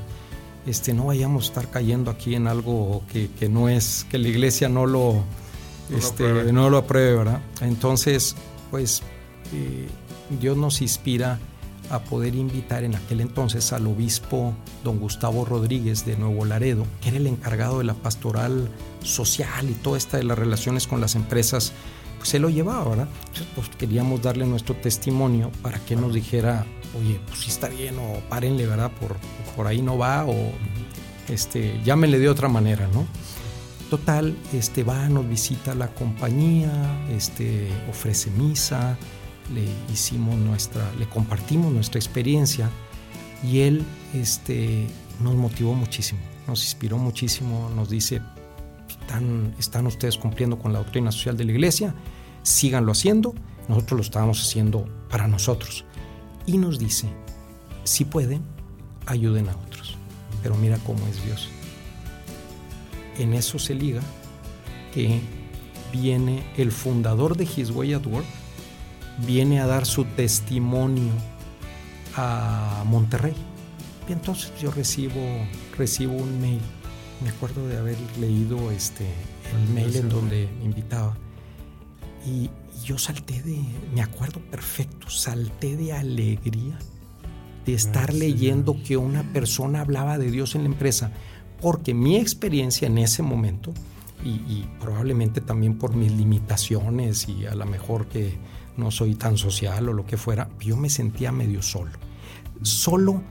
[0.67, 4.29] Este, no vayamos a estar cayendo aquí en algo que, que no es, que la
[4.29, 5.23] iglesia no lo,
[5.89, 7.41] no este, lo no lo apruebe, ¿verdad?
[7.61, 8.35] Entonces,
[8.71, 9.03] pues
[9.53, 9.87] eh,
[10.41, 11.39] Dios nos inspira
[11.91, 17.11] a poder invitar en aquel entonces al obispo don Gustavo Rodríguez de Nuevo Laredo, que
[17.11, 18.69] era el encargado de la pastoral
[19.03, 21.73] social y toda esta de las relaciones con las empresas
[22.23, 23.09] se lo llevaba, ¿verdad?
[23.21, 26.67] Entonces, pues queríamos darle nuestro testimonio para que nos dijera,
[26.99, 28.91] oye, pues sí está bien, o párenle, ¿verdad?
[29.01, 29.17] Por,
[29.57, 30.35] por ahí no va, o
[31.29, 33.07] este, llámenle de otra manera, ¿no?
[33.91, 36.73] Total, este va, nos visita la compañía,
[37.11, 38.97] este, ofrece misa,
[39.55, 42.71] le hicimos nuestra, le compartimos nuestra experiencia
[43.43, 43.85] y él
[44.15, 44.87] este,
[45.21, 48.23] nos motivó muchísimo, nos inspiró muchísimo, nos dice,
[49.59, 51.95] están, ustedes cumpliendo con la doctrina social de la iglesia,
[52.43, 53.35] síganlo haciendo,
[53.69, 55.85] nosotros lo estábamos haciendo para nosotros.
[56.47, 57.09] Y nos dice,
[57.85, 58.43] si pueden,
[59.07, 59.97] ayuden a otros.
[60.43, 61.49] Pero mira cómo es Dios.
[63.19, 64.01] En eso se liga
[64.93, 65.21] que
[65.93, 68.27] viene el fundador de His Way at Work,
[69.27, 71.13] viene a dar su testimonio
[72.17, 73.35] a Monterrey.
[74.09, 75.21] Y entonces yo recibo,
[75.77, 76.61] recibo un mail.
[77.23, 79.07] Me acuerdo de haber leído este,
[79.55, 81.17] el mail en donde me invitaba.
[82.27, 82.51] Y,
[82.85, 83.63] yo salté de,
[83.95, 86.77] me acuerdo perfecto, salté de alegría
[87.65, 91.13] de estar leyendo que una persona hablaba de Dios en la empresa,
[91.61, 93.73] porque mi experiencia en ese momento,
[94.25, 98.37] y, y probablemente también por mis limitaciones y a lo mejor que
[98.77, 101.93] no soy tan social o lo que fuera, yo me sentía medio solo.
[102.63, 103.23] Solo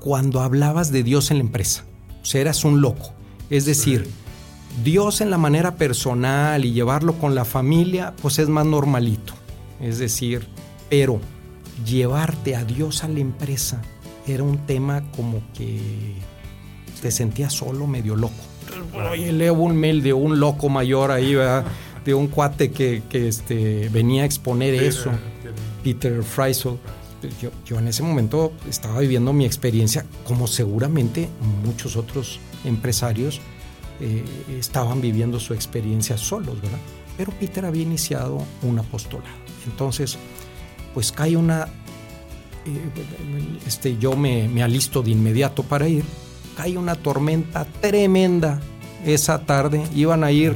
[0.00, 1.84] cuando hablabas de Dios en la empresa.
[2.22, 3.14] O sea, eras un loco.
[3.50, 4.08] Es decir,
[4.84, 9.34] Dios en la manera personal y llevarlo con la familia, pues es más normalito.
[9.80, 10.46] Es decir,
[10.88, 11.20] pero
[11.84, 13.82] llevarte a Dios a la empresa
[14.26, 15.80] era un tema como que
[17.00, 18.34] te sentías solo, medio loco.
[19.10, 21.64] Oye, leo un mail de un loco mayor ahí, ¿verdad?
[22.04, 25.10] De un cuate que, este, venía a exponer eso,
[25.84, 26.78] Peter Freisel.
[27.42, 31.28] Yo, yo, en ese momento estaba viviendo mi experiencia, como seguramente
[31.66, 33.40] muchos otros empresarios
[34.00, 34.24] eh,
[34.58, 36.78] estaban viviendo su experiencia solos, ¿verdad?
[37.16, 39.34] Pero Peter había iniciado un apostolado.
[39.66, 40.16] Entonces,
[40.94, 41.64] pues cae una,
[42.64, 46.04] eh, este, yo me, me alisto de inmediato para ir,
[46.56, 48.60] cae una tormenta tremenda
[49.04, 50.54] esa tarde, iban a ir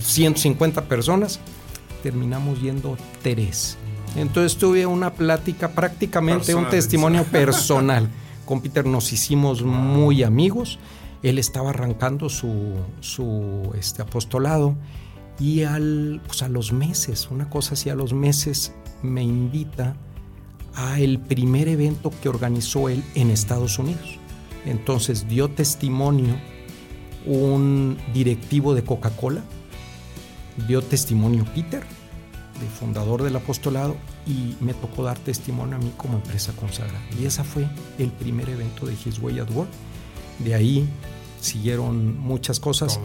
[0.00, 1.40] 150 personas,
[2.02, 3.78] terminamos yendo tres.
[4.16, 8.10] Entonces tuve una plática, prácticamente un testimonio personal.
[8.44, 10.78] Con Peter nos hicimos muy amigos
[11.22, 14.76] él estaba arrancando su, su este, apostolado
[15.38, 19.96] y al, pues a los meses, una cosa así, a los meses me invita
[20.74, 24.18] a el primer evento que organizó él en Estados Unidos.
[24.64, 26.36] Entonces dio testimonio
[27.26, 29.42] un directivo de Coca-Cola,
[30.68, 31.82] dio testimonio Peter,
[32.60, 33.96] de fundador del apostolado,
[34.26, 37.00] y me tocó dar testimonio a mí como empresa consagrada.
[37.20, 37.68] Y ese fue
[37.98, 39.70] el primer evento de His Way at Work.
[40.44, 40.88] De ahí
[41.40, 43.00] siguieron muchas cosas.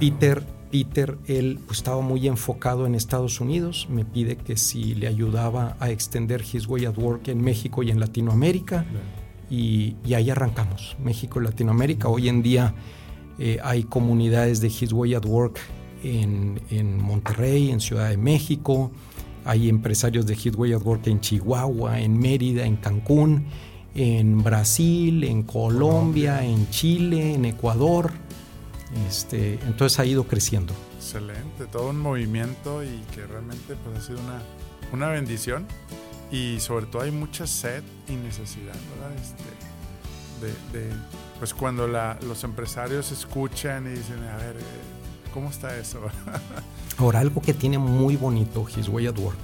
[0.00, 5.06] Peter, Peter, él pues, estaba muy enfocado en Estados Unidos, me pide que si le
[5.06, 8.84] ayudaba a extender His Way at Work en México y en Latinoamérica,
[9.48, 12.08] y, ahí arrancamos, México y Latinoamérica.
[12.08, 12.74] Hoy en día
[13.38, 15.60] eh, hay comunidades de His Way at Work
[16.02, 18.90] en, en, Monterrey, en Ciudad de México,
[19.44, 23.46] hay empresarios de His Way at Work en Chihuahua, en Mérida, en Cancún
[23.96, 28.12] en Brasil, en Colombia, en Chile, en Ecuador.
[29.08, 30.74] Este, entonces ha ido creciendo.
[30.96, 34.42] Excelente, todo un movimiento y que realmente pues, ha sido una,
[34.92, 35.66] una bendición
[36.30, 39.16] y sobre todo hay mucha sed y necesidad, ¿verdad?
[39.20, 39.66] Este,
[40.72, 40.90] de,
[41.38, 46.00] pues cuando los empresarios escuchan y dicen, a ver, eh, ¿cómo está eso?
[46.98, 49.38] Ahora, algo que tiene muy bonito His Way at Work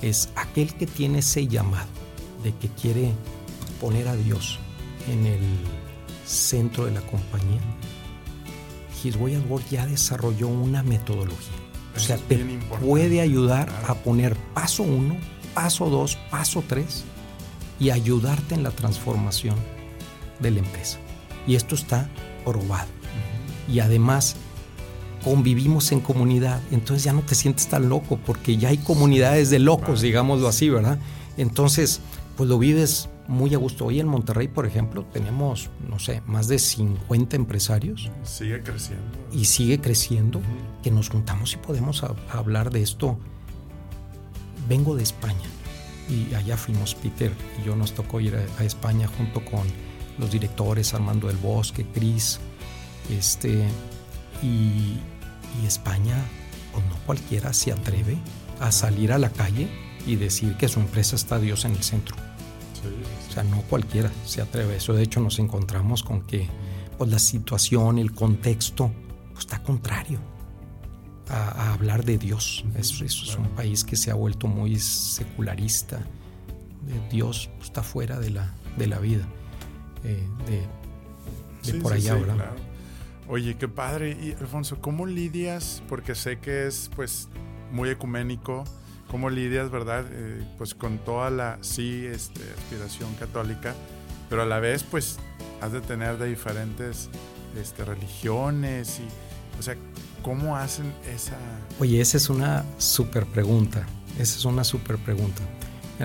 [0.00, 1.88] es aquel que tiene ese llamado
[2.42, 3.12] de que quiere
[3.82, 4.60] poner a Dios
[5.08, 5.40] en el
[6.24, 7.60] centro de la compañía,
[9.02, 11.52] His Way at Work ya desarrolló una metodología.
[11.96, 12.38] O sea, te
[12.80, 15.16] puede ayudar a poner paso uno,
[15.52, 17.02] paso dos, paso tres
[17.80, 19.56] y ayudarte en la transformación
[20.38, 20.98] de la empresa.
[21.46, 22.08] Y esto está
[22.44, 22.88] probado.
[23.68, 24.36] Y además
[25.24, 29.58] convivimos en comunidad, entonces ya no te sientes tan loco porque ya hay comunidades de
[29.58, 30.98] locos, digámoslo así, ¿verdad?
[31.36, 32.00] Entonces,
[32.36, 33.86] pues lo vives muy a gusto.
[33.86, 38.10] Hoy en Monterrey, por ejemplo, tenemos, no sé, más de 50 empresarios.
[38.22, 39.04] Sigue creciendo.
[39.32, 40.40] Y sigue creciendo,
[40.82, 43.18] que nos juntamos y podemos hablar de esto.
[44.68, 45.48] Vengo de España
[46.08, 49.62] y allá fuimos, Peter y yo nos tocó ir a, España junto con
[50.18, 52.38] los directores Armando del Bosque, Cris,
[53.10, 53.66] este,
[54.42, 54.98] y,
[55.60, 56.16] y España,
[56.72, 58.18] pues no cualquiera se atreve
[58.60, 59.68] a salir a la calle
[60.06, 62.16] y decir que su empresa está Dios en el centro.
[63.28, 64.92] O sea, no cualquiera se atreve a eso.
[64.92, 66.48] De hecho, nos encontramos con que
[66.98, 68.90] pues, la situación, el contexto,
[69.32, 70.18] pues, está contrario
[71.28, 72.64] a, hablar de Dios.
[72.76, 76.00] Eso, es un país que se ha vuelto muy secularista.
[77.10, 79.26] Dios pues, está fuera de la, de la vida.
[80.04, 80.26] Eh,
[81.64, 82.52] de, por allá, ¿verdad?
[83.28, 84.16] Oye, qué padre.
[84.20, 85.82] Y Alfonso, ¿cómo lidias?
[85.88, 87.28] Porque sé que es pues
[87.70, 88.64] muy ecuménico
[89.12, 90.06] cómo lidias, ¿verdad?
[90.10, 93.74] Eh, pues con toda la, sí, este, aspiración católica,
[94.30, 95.18] pero a la vez, pues,
[95.60, 97.10] has de tener de diferentes
[97.60, 99.76] este, religiones y, o sea,
[100.22, 101.36] ¿cómo hacen esa...?
[101.78, 103.86] Oye, esa es una súper pregunta,
[104.18, 105.42] esa es una súper pregunta.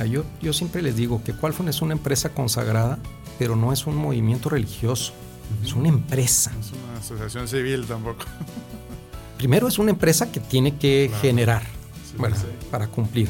[0.05, 2.99] yo, yo siempre les digo que Qualfon es una empresa consagrada,
[3.39, 5.13] pero no es un movimiento religioso,
[5.63, 6.51] es una empresa.
[6.59, 8.25] es una asociación civil tampoco.
[9.37, 11.63] primero es una empresa que tiene que generar
[12.67, 13.29] para cumplir.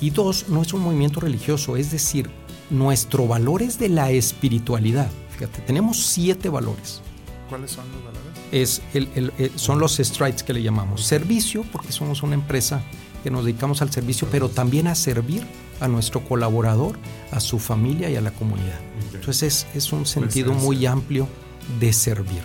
[0.00, 2.30] Y dos, no es un movimiento religioso, es decir,
[2.70, 5.10] nuestro valor es de la espiritualidad.
[5.30, 7.00] Fíjate, tenemos siete valores.
[7.48, 8.24] ¿Cuáles son los valores?
[8.52, 11.04] Es el, eh, son los strides que le llamamos.
[11.04, 12.82] Servicio, porque somos una empresa
[13.22, 15.42] que nos dedicamos al servicio, pero también a servir
[15.80, 16.98] a nuestro colaborador,
[17.32, 18.78] a su familia y a la comunidad.
[19.12, 21.26] Entonces es, un sentido muy amplio
[21.80, 22.42] de servir.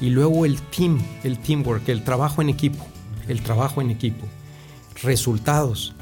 [0.00, 2.86] Y luego el team, el teamwork, el trabajo en equipo,
[3.28, 4.26] el trabajo en equipo.
[5.02, 5.94] Resultados,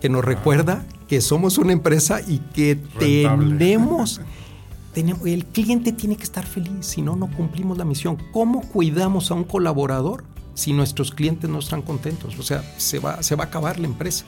[0.00, 4.20] que nos recuerda que somos una empresa y que tenemos,
[4.94, 8.18] tenemos, el cliente tiene que estar feliz, si no, no cumplimos la misión.
[8.32, 10.24] ¿Cómo cuidamos a un colaborador
[10.54, 12.38] si nuestros clientes no están contentos?
[12.38, 14.24] O sea, se va, se va a acabar la empresa.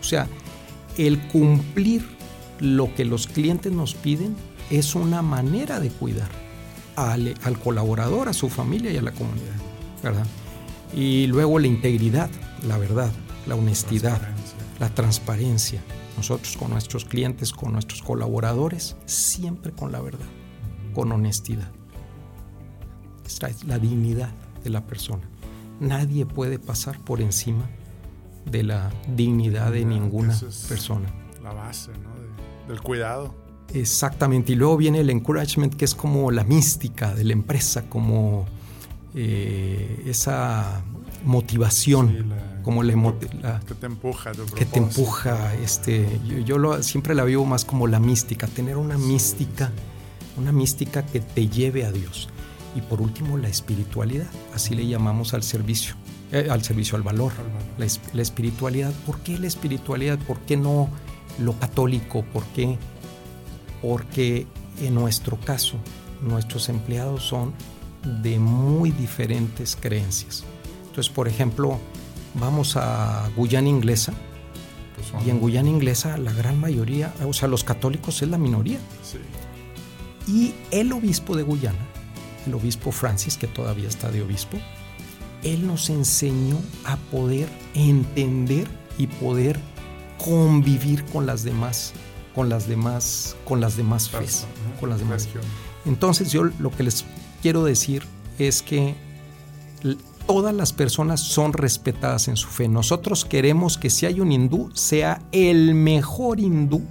[0.00, 0.28] O sea,
[0.96, 2.04] el cumplir
[2.60, 4.36] lo que los clientes nos piden
[4.70, 6.30] es una manera de cuidar
[6.96, 9.56] al, al colaborador, a su familia y a la comunidad,
[10.02, 10.26] ¿verdad?
[10.94, 12.30] Y luego la integridad,
[12.66, 13.10] la verdad,
[13.46, 14.20] la honestidad
[14.82, 15.80] la transparencia.
[16.16, 20.26] Nosotros con nuestros clientes, con nuestros colaboradores, siempre con la verdad,
[20.92, 21.70] con honestidad.
[23.24, 24.30] Esta es la dignidad
[24.64, 25.22] de la persona.
[25.78, 27.70] Nadie puede pasar por encima
[28.44, 30.36] de la dignidad de ninguna
[30.68, 31.08] persona.
[31.42, 31.92] La base
[32.66, 33.34] del cuidado.
[33.72, 34.52] Exactamente.
[34.52, 38.46] Y luego viene el encouragement, que es como la mística de la empresa, como
[39.14, 40.82] eh, esa
[41.24, 42.32] motivación
[42.62, 42.94] como la,
[43.66, 47.98] que te empuja que te empuja este yo, lo, siempre la vivo más como la
[47.98, 49.70] mística tener una mística
[50.36, 52.28] una mística que te lleve a Dios
[52.74, 55.94] y por último la espiritualidad así le llamamos al servicio
[56.32, 57.32] eh, al servicio al valor,
[57.76, 60.18] La, la, espiritualidad ¿por qué la espiritualidad?
[60.20, 60.88] ¿por qué no
[61.38, 62.24] lo católico?
[62.32, 62.78] ¿por qué?
[63.82, 64.46] porque
[64.80, 65.76] en nuestro caso
[66.22, 67.52] nuestros empleados son
[68.22, 70.44] de muy diferentes creencias
[70.88, 71.78] entonces por ejemplo
[72.34, 74.12] vamos a Guyana Inglesa.
[74.96, 78.78] Pues y en Guyana Inglesa la gran mayoría, o sea, los católicos es la minoría.
[80.26, 81.78] Y el obispo de Guyana,
[82.46, 84.58] el obispo Francis, que todavía está de obispo,
[85.42, 88.68] él nos enseñó a poder entender
[88.98, 89.58] y poder
[90.24, 91.92] convivir con las demás,
[92.34, 94.46] con las demás, con las demás fes,
[94.78, 95.28] con las demás.
[95.84, 97.04] Entonces yo lo que les
[97.42, 98.04] quiero decir
[98.38, 98.94] es que
[100.26, 102.68] todas las personas son respetadas en su fe.
[102.68, 106.82] Nosotros queremos que si hay un hindú, sea el mejor hindú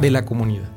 [0.00, 0.70] de la comunidad.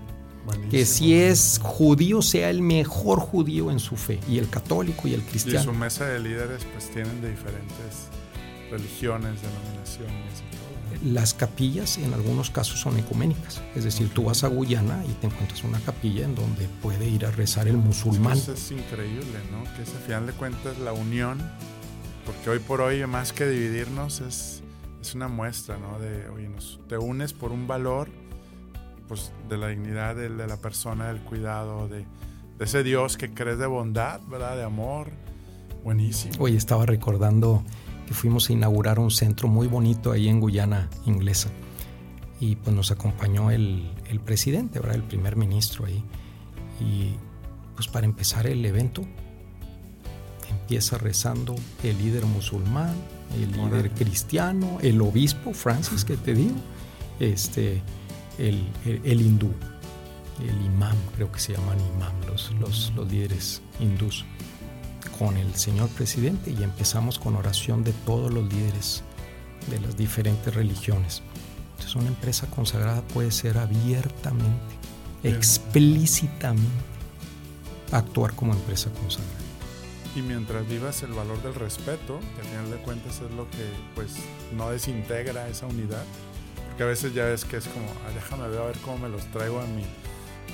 [0.72, 4.20] Que si es judío, sea el mejor judío en su fe.
[4.30, 5.60] Y el católico y el cristiano.
[5.60, 8.08] Y su mesa de líderes pues tienen de diferentes
[8.72, 10.44] religiones, denominaciones
[11.04, 13.62] las capillas en algunos casos son ecuménicas.
[13.76, 17.26] Es decir, tú vas a Guyana y te encuentras una capilla en donde puede ir
[17.26, 18.38] a rezar el musulmán.
[18.38, 19.64] Eso es increíble, ¿no?
[19.76, 21.40] Que al final de cuentas la unión,
[22.26, 24.62] porque hoy por hoy más que dividirnos es,
[25.02, 26.00] es una muestra, ¿no?
[26.00, 28.10] De, oye, nos, te unes por un valor,
[29.08, 32.06] pues de la dignidad de, de la persona, del cuidado, de,
[32.58, 34.58] de ese Dios que crees de bondad, ¿verdad?
[34.58, 35.12] De amor.
[35.84, 36.34] Buenísimo.
[36.40, 37.64] Hoy estaba recordando
[38.08, 41.50] que fuimos a inaugurar un centro muy bonito ahí en Guyana inglesa.
[42.40, 44.96] Y pues nos acompañó el, el presidente, ¿verdad?
[44.96, 46.04] el primer ministro ahí.
[46.80, 47.16] Y
[47.76, 49.04] pues para empezar el evento,
[50.50, 52.96] empieza rezando el líder musulmán,
[53.36, 56.56] el líder cristiano, el obispo Francis, que te digo,
[57.20, 57.82] este,
[58.38, 59.52] el, el, hindú,
[60.42, 64.26] el imam, creo que se llaman imam, los, los, los líderes hindús
[65.10, 69.04] con el señor presidente y empezamos con oración de todos los líderes
[69.70, 71.22] de las diferentes religiones.
[71.72, 74.76] Entonces una empresa consagrada puede ser abiertamente,
[75.24, 76.68] explícitamente,
[77.92, 79.48] actuar como empresa consagrada.
[80.16, 83.70] Y mientras vivas el valor del respeto, que al final de cuentas es lo que
[83.94, 84.16] pues
[84.56, 86.04] no desintegra esa unidad,
[86.68, 89.10] porque a veces ya ves que es como, ah, déjame ver a ver cómo me
[89.10, 89.84] los traigo a mi,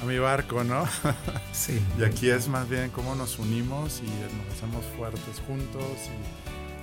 [0.04, 0.86] a mi barco, ¿no?
[1.54, 1.80] Sí.
[1.97, 5.84] y aquí es más bien cómo nos unimos y nos hacemos fuertes juntos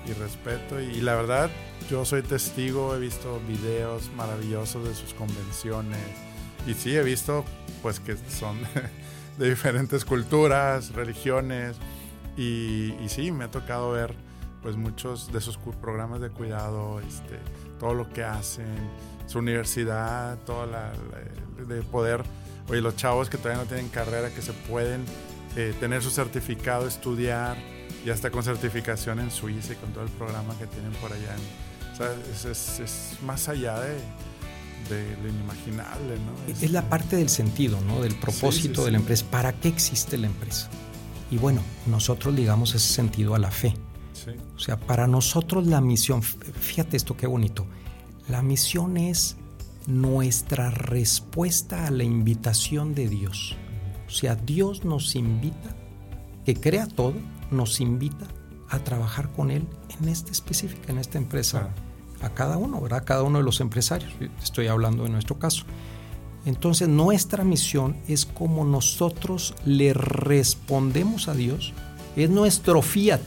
[0.07, 0.81] y, respeto.
[0.81, 1.51] Y, la verdad,
[1.89, 6.01] yo soy testigo, he visto videos maravillosos de sus convenciones.
[6.67, 7.45] Y sí, he visto
[7.83, 8.59] pues que son
[9.39, 11.77] de diferentes culturas, religiones.
[12.37, 14.15] Y, y, sí, me ha tocado ver
[14.63, 17.39] pues muchos de sus programas de cuidado, este,
[17.79, 18.75] todo lo que hacen,
[19.27, 20.93] su universidad, toda la
[21.67, 22.25] de poder
[22.71, 25.05] oye, los chavos que todavía no tienen carrera, que se pueden
[25.57, 27.57] eh, tener su certificado, estudiar,
[28.05, 31.37] y hasta con certificación en Suiza y con todo el programa que tienen por allá.
[31.93, 33.97] o sea, es, más allá de,
[35.23, 36.53] lo inimaginable, ¿no?
[36.53, 38.01] Es, la parte del sentido, ¿no?
[38.01, 39.25] Del propósito de la empresa.
[39.31, 40.71] ¿Para qué existe la empresa?
[41.31, 43.75] Y bueno, nosotros ligamos ese sentido a la fe.
[44.57, 47.67] O sea, para nosotros la misión, fíjate esto qué bonito,
[48.29, 49.37] la misión es
[49.87, 53.57] nuestra respuesta a la invitación de Dios.
[54.07, 55.77] O sea, Dios nos invita,
[56.45, 57.15] que crea todo,
[57.51, 58.27] nos invita
[58.69, 59.67] a trabajar con Él
[60.01, 61.71] en esta específica, en esta empresa,
[62.23, 63.01] a cada uno, ¿verdad?
[63.01, 64.13] A cada uno de los empresarios.
[64.43, 65.65] Estoy hablando de nuestro caso.
[66.47, 71.73] Entonces, nuestra misión es como nosotros le respondemos a Dios,
[72.17, 73.21] es nuestro fiat.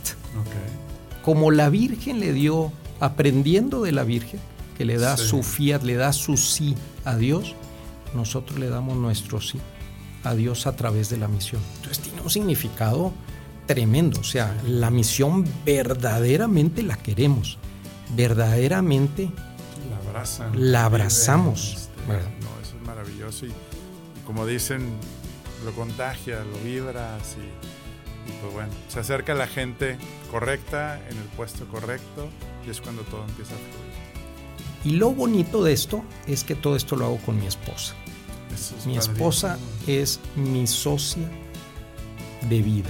[1.23, 4.39] Como la Virgen le dio, aprendiendo de la Virgen,
[4.83, 6.75] que le da su fiat, le da su sí
[7.05, 7.55] a Dios,
[8.13, 9.57] nosotros le damos nuestro sí
[10.25, 11.61] a Dios a través de la misión.
[11.77, 13.13] Entonces tiene un significado
[13.65, 17.59] tremendo, o sea, la misión verdaderamente la queremos,
[18.13, 19.31] verdaderamente
[20.53, 21.75] la, abrazamos.
[21.75, 22.11] Este,
[22.41, 23.53] no, eso es maravilloso y,
[24.25, 24.89] como dicen,
[25.63, 29.97] lo contagia, lo vibras y, y, pues bueno, se acerca la gente
[30.29, 32.27] correcta en el puesto correcto
[32.67, 34.02] y es cuando todo empieza a fluir.
[34.85, 37.95] Y lo bonito de esto es que todo esto lo hago con mi esposa.
[38.85, 39.57] mi esposa
[39.87, 41.29] es mi socia
[42.49, 42.89] de vida.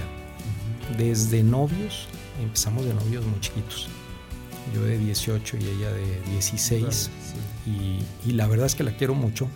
[0.98, 2.06] Desde novios,
[2.42, 3.88] empezamos de novios muy chiquitos.
[4.74, 7.10] Yo de 18 y ella de 16.
[7.66, 9.48] y, y, la verdad es que la quiero mucho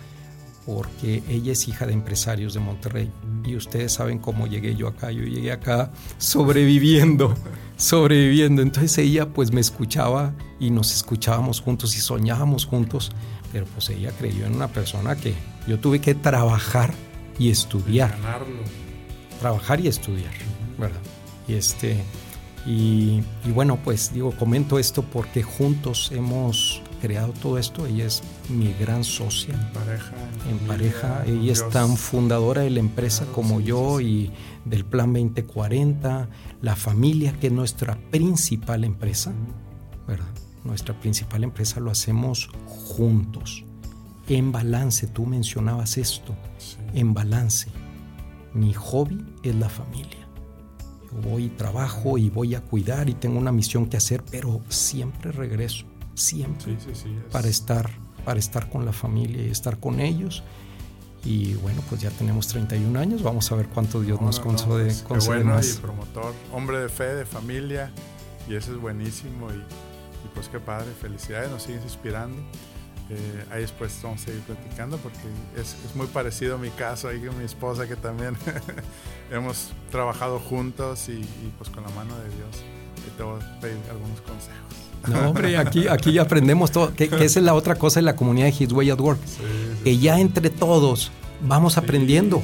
[0.68, 3.10] porque ella es hija de empresarios de Monterrey.
[3.42, 5.10] Y ustedes saben cómo llegué yo acá.
[5.10, 7.34] Yo llegué acá sobreviviendo,
[7.78, 8.60] sobreviviendo.
[8.60, 13.12] Entonces ella pues me escuchaba y nos escuchábamos juntos y soñábamos juntos.
[13.50, 15.32] Pero pues ella creyó en una persona que
[15.66, 16.92] yo tuve que trabajar
[17.38, 18.14] y estudiar.
[19.40, 20.34] Trabajar y estudiar,
[20.78, 21.00] ¿verdad?
[21.48, 21.96] Y este...
[22.66, 27.86] Y, y bueno, pues digo, comento esto porque juntos hemos creado todo esto.
[27.86, 29.54] Ella es mi gran socia.
[29.54, 30.14] En pareja.
[30.50, 31.24] En, pareja.
[31.26, 34.30] Ella es tan fundadora de la empresa como yo y
[34.64, 36.28] del Plan 2040.
[36.62, 39.32] La familia, que es nuestra principal empresa.
[40.06, 40.26] ¿Verdad?
[40.64, 43.64] Nuestra principal empresa lo hacemos juntos.
[44.28, 46.34] En balance, tú mencionabas esto.
[46.94, 47.70] En balance.
[48.54, 50.26] Mi hobby es la familia.
[51.10, 54.60] Yo voy y trabajo y voy a cuidar y tengo una misión que hacer, pero
[54.68, 55.86] siempre regreso
[56.18, 56.76] siempre
[57.30, 57.90] para estar
[58.28, 60.42] para estar con la familia y estar con ellos.
[61.24, 65.26] Y bueno, pues ya tenemos 31 años, vamos a ver cuánto Dios nos concede, pues,
[65.26, 65.76] bueno, más.
[65.76, 67.90] Y promotor, hombre de fe, de familia,
[68.46, 69.50] y eso es buenísimo.
[69.50, 69.64] Y,
[70.34, 72.36] pues qué padre, felicidades, nos sigues inspirando.
[73.08, 75.16] Eh, ahí después vamos a seguir platicando porque
[75.56, 78.36] es, es, muy parecido a mi caso ahí con mi esposa que también
[79.32, 82.62] hemos trabajado juntos y, y, pues con la mano de Dios
[83.16, 84.87] te voy a pedir algunos consejos.
[85.06, 86.92] No, hombre, aquí, aquí ya aprendemos todo.
[86.94, 89.20] Que, esa es la otra cosa de la comunidad de His Way at Work.
[89.84, 92.42] que ya entre todos vamos aprendiendo.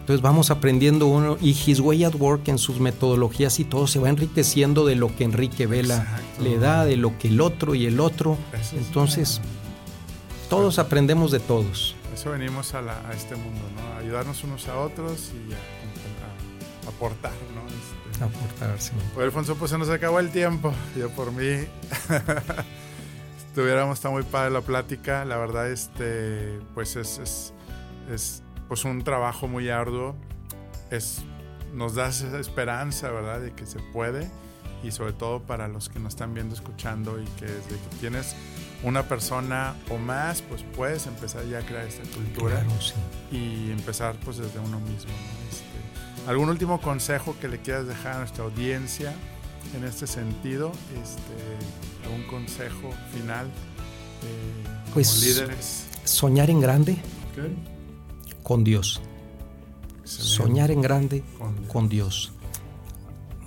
[0.00, 3.98] Entonces vamos aprendiendo uno y His Way at Work en sus metodologías y todo se
[3.98, 7.84] va enriqueciendo de lo que Enrique Vela le da, de lo que el otro y
[7.84, 8.38] el otro.
[8.72, 9.40] Entonces,
[10.48, 11.94] todos aprendemos de todos.
[12.14, 12.80] Eso venimos a,
[13.14, 13.98] este mundo, ¿no?
[13.98, 17.62] ayudarnos unos a otros y a, aportar, ¿no?
[18.22, 18.92] Aportarse.
[19.14, 20.72] Pues Alfonso, pues se nos acabó el tiempo.
[20.96, 21.46] Yo por mí
[23.48, 25.24] estuviéramos tan muy padre la plática.
[25.24, 27.52] La verdad, este, pues es,
[28.10, 30.14] es, pues un trabajo muy arduo.
[30.90, 31.22] Es,
[31.72, 33.40] nos da esa esperanza, ¿verdad?
[33.40, 34.30] De que se puede.
[34.82, 38.36] Y sobre todo para los que nos están viendo, escuchando y que desde que tienes
[38.84, 42.64] una persona o más, pues puedes empezar ya a crear esta cultura
[43.32, 45.10] y empezar pues desde uno mismo.
[45.47, 45.47] Este,
[46.28, 49.14] ¿Algún último consejo que le quieras dejar a nuestra audiencia
[49.74, 50.72] en este sentido?
[51.02, 55.86] Este, ¿Algún consejo final eh, pues, líderes?
[56.04, 56.98] Soñar en grande
[58.42, 59.00] con Dios.
[60.04, 61.24] Soñar en grande
[61.66, 62.34] con Dios.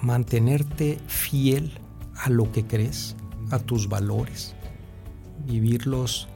[0.01, 1.79] Mantenerte fiel
[2.15, 3.15] a lo que crees,
[3.51, 4.55] a tus valores.
[5.45, 6.29] Vivirlos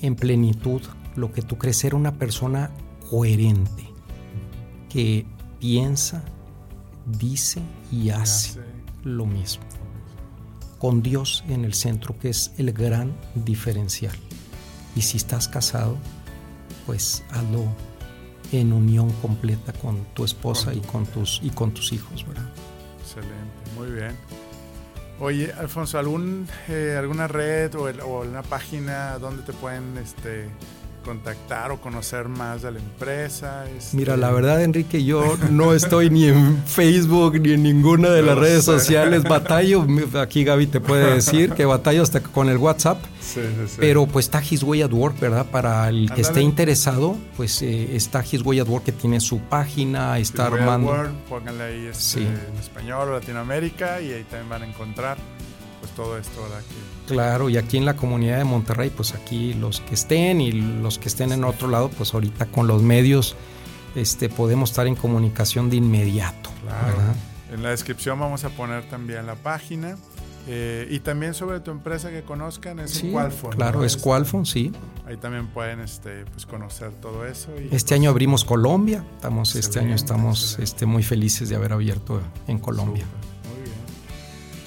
[0.00, 0.80] en plenitud,
[1.16, 2.70] lo que tú crees, ser una persona
[3.10, 3.84] coherente,
[4.88, 5.26] que
[5.66, 6.22] piensa,
[7.06, 7.60] dice
[7.90, 8.60] y hace
[9.02, 9.64] lo mismo.
[10.78, 14.14] Con Dios en el centro, que es el gran diferencial.
[14.94, 15.96] Y si estás casado,
[16.86, 17.64] pues hazlo
[18.52, 22.48] en unión completa con tu esposa y, con tus, y con tus hijos, ¿verdad?
[23.00, 24.16] Excelente, muy bien.
[25.18, 30.48] Oye, Alfonso, ¿algún, eh, ¿alguna red o, o, una página donde te pueden este,
[31.06, 33.64] contactar o conocer más de la empresa?
[33.78, 38.20] Este, Mira, la verdad, Enrique, yo no estoy ni en Facebook ni en ninguna de
[38.20, 38.72] No las redes sé.
[38.72, 39.22] sociales.
[39.28, 39.86] Batallo,
[40.20, 42.98] aquí Gaby te puede decir que batallo hasta con el WhatsApp.
[43.20, 43.76] Sí, sí, sí.
[43.78, 45.46] Pero pues está His Way at Work, ¿verdad?
[45.46, 49.38] Para el que esté interesado, pues eh, está His Way at Work que tiene su
[49.40, 50.90] página, está a armando.
[50.90, 55.16] Word, pónganle ahí este, en español o Latinoamérica y ahí también van a encontrar
[55.80, 56.60] pues todo esto, ¿verdad?
[56.60, 60.52] Que, Claro, y aquí en la comunidad de Monterrey, pues aquí los que estén y
[60.52, 63.36] los que estén en otro lado, pues ahorita con los medios
[63.94, 66.50] este, podemos estar en comunicación de inmediato.
[66.62, 66.96] Claro.
[66.98, 67.14] ¿verdad?
[67.52, 69.96] En la descripción vamos a poner también la página.
[70.48, 73.50] eh, y también sobre tu empresa que conozcan es Sí, Qualfon.
[73.52, 73.84] claro, ¿no?
[73.84, 74.70] es Qualfon, sí.
[75.06, 77.50] Ahí también pueden este, pues, conocer todo eso.
[77.58, 79.04] y, Este pues, año abrimos Colombia.
[79.16, 80.64] Estamos, este año estamos excelente.
[80.64, 83.04] este, muy felices de haber abierto en Colombia.
[83.48, 83.76] Muy bien.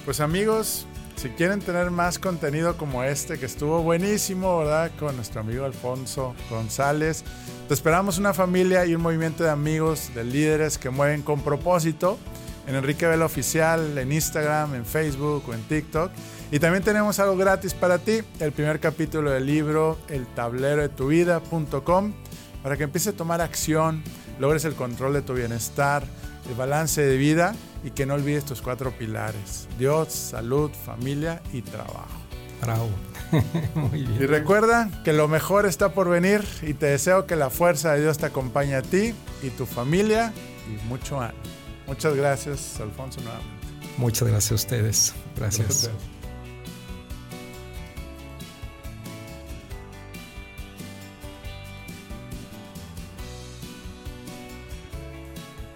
[0.04, 0.86] Pues amigos,
[1.20, 4.90] si quieren tener más contenido como este, que estuvo buenísimo, ¿verdad?
[4.98, 7.24] Con nuestro amigo Alfonso González.
[7.68, 12.18] Te esperamos una familia y un movimiento de amigos, de líderes que mueven con propósito
[12.66, 16.10] en Enrique Vela Oficial, en Instagram, en Facebook o en TikTok.
[16.52, 20.88] Y también tenemos algo gratis para ti, el primer capítulo del libro El tablero de
[20.88, 22.14] tu vida.com,
[22.62, 24.02] para que empieces a tomar acción,
[24.40, 26.02] logres el control de tu bienestar,
[26.48, 31.62] el balance de vida y que no olvides tus cuatro pilares, Dios, salud, familia y
[31.62, 32.18] trabajo.
[32.60, 32.88] Bravo.
[33.74, 34.28] muy Y bien.
[34.28, 38.18] recuerda que lo mejor está por venir y te deseo que la fuerza de Dios
[38.18, 40.32] te acompañe a ti y tu familia
[40.68, 41.38] y mucho ánimo.
[41.86, 43.66] Muchas gracias, Alfonso, nuevamente.
[43.96, 45.14] Muchas gracias a ustedes.
[45.36, 45.90] Gracias.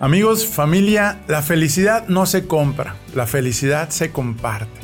[0.05, 4.79] Amigos, familia, la felicidad no se compra, la felicidad se comparte.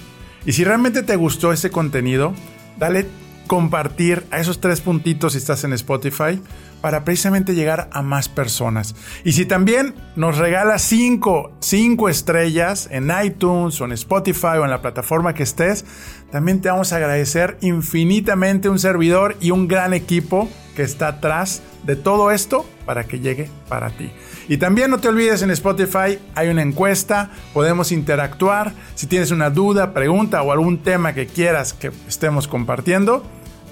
[0.47, 2.33] Y si realmente te gustó este contenido,
[2.79, 3.07] dale
[3.47, 6.41] compartir a esos tres puntitos si estás en Spotify
[6.81, 8.95] para precisamente llegar a más personas.
[9.23, 14.71] Y si también nos regalas cinco, cinco estrellas en iTunes o en Spotify o en
[14.71, 15.85] la plataforma que estés,
[16.31, 21.61] también te vamos a agradecer infinitamente un servidor y un gran equipo que está atrás
[21.83, 24.11] de todo esto para que llegue para ti.
[24.49, 28.72] Y también no te olvides en Spotify hay una encuesta, podemos interactuar.
[28.95, 33.24] Si tienes una duda, pregunta o algún tema que quieras que estemos compartiendo,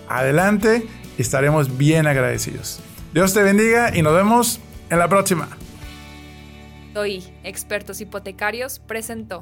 [0.09, 0.87] adelante
[1.19, 2.81] estaremos bien agradecidos.
[3.13, 4.61] Dios te bendiga y nos vemos
[4.91, 5.49] en la próxima.
[6.95, 9.37] Soy Expertos Hipotecarios presentó.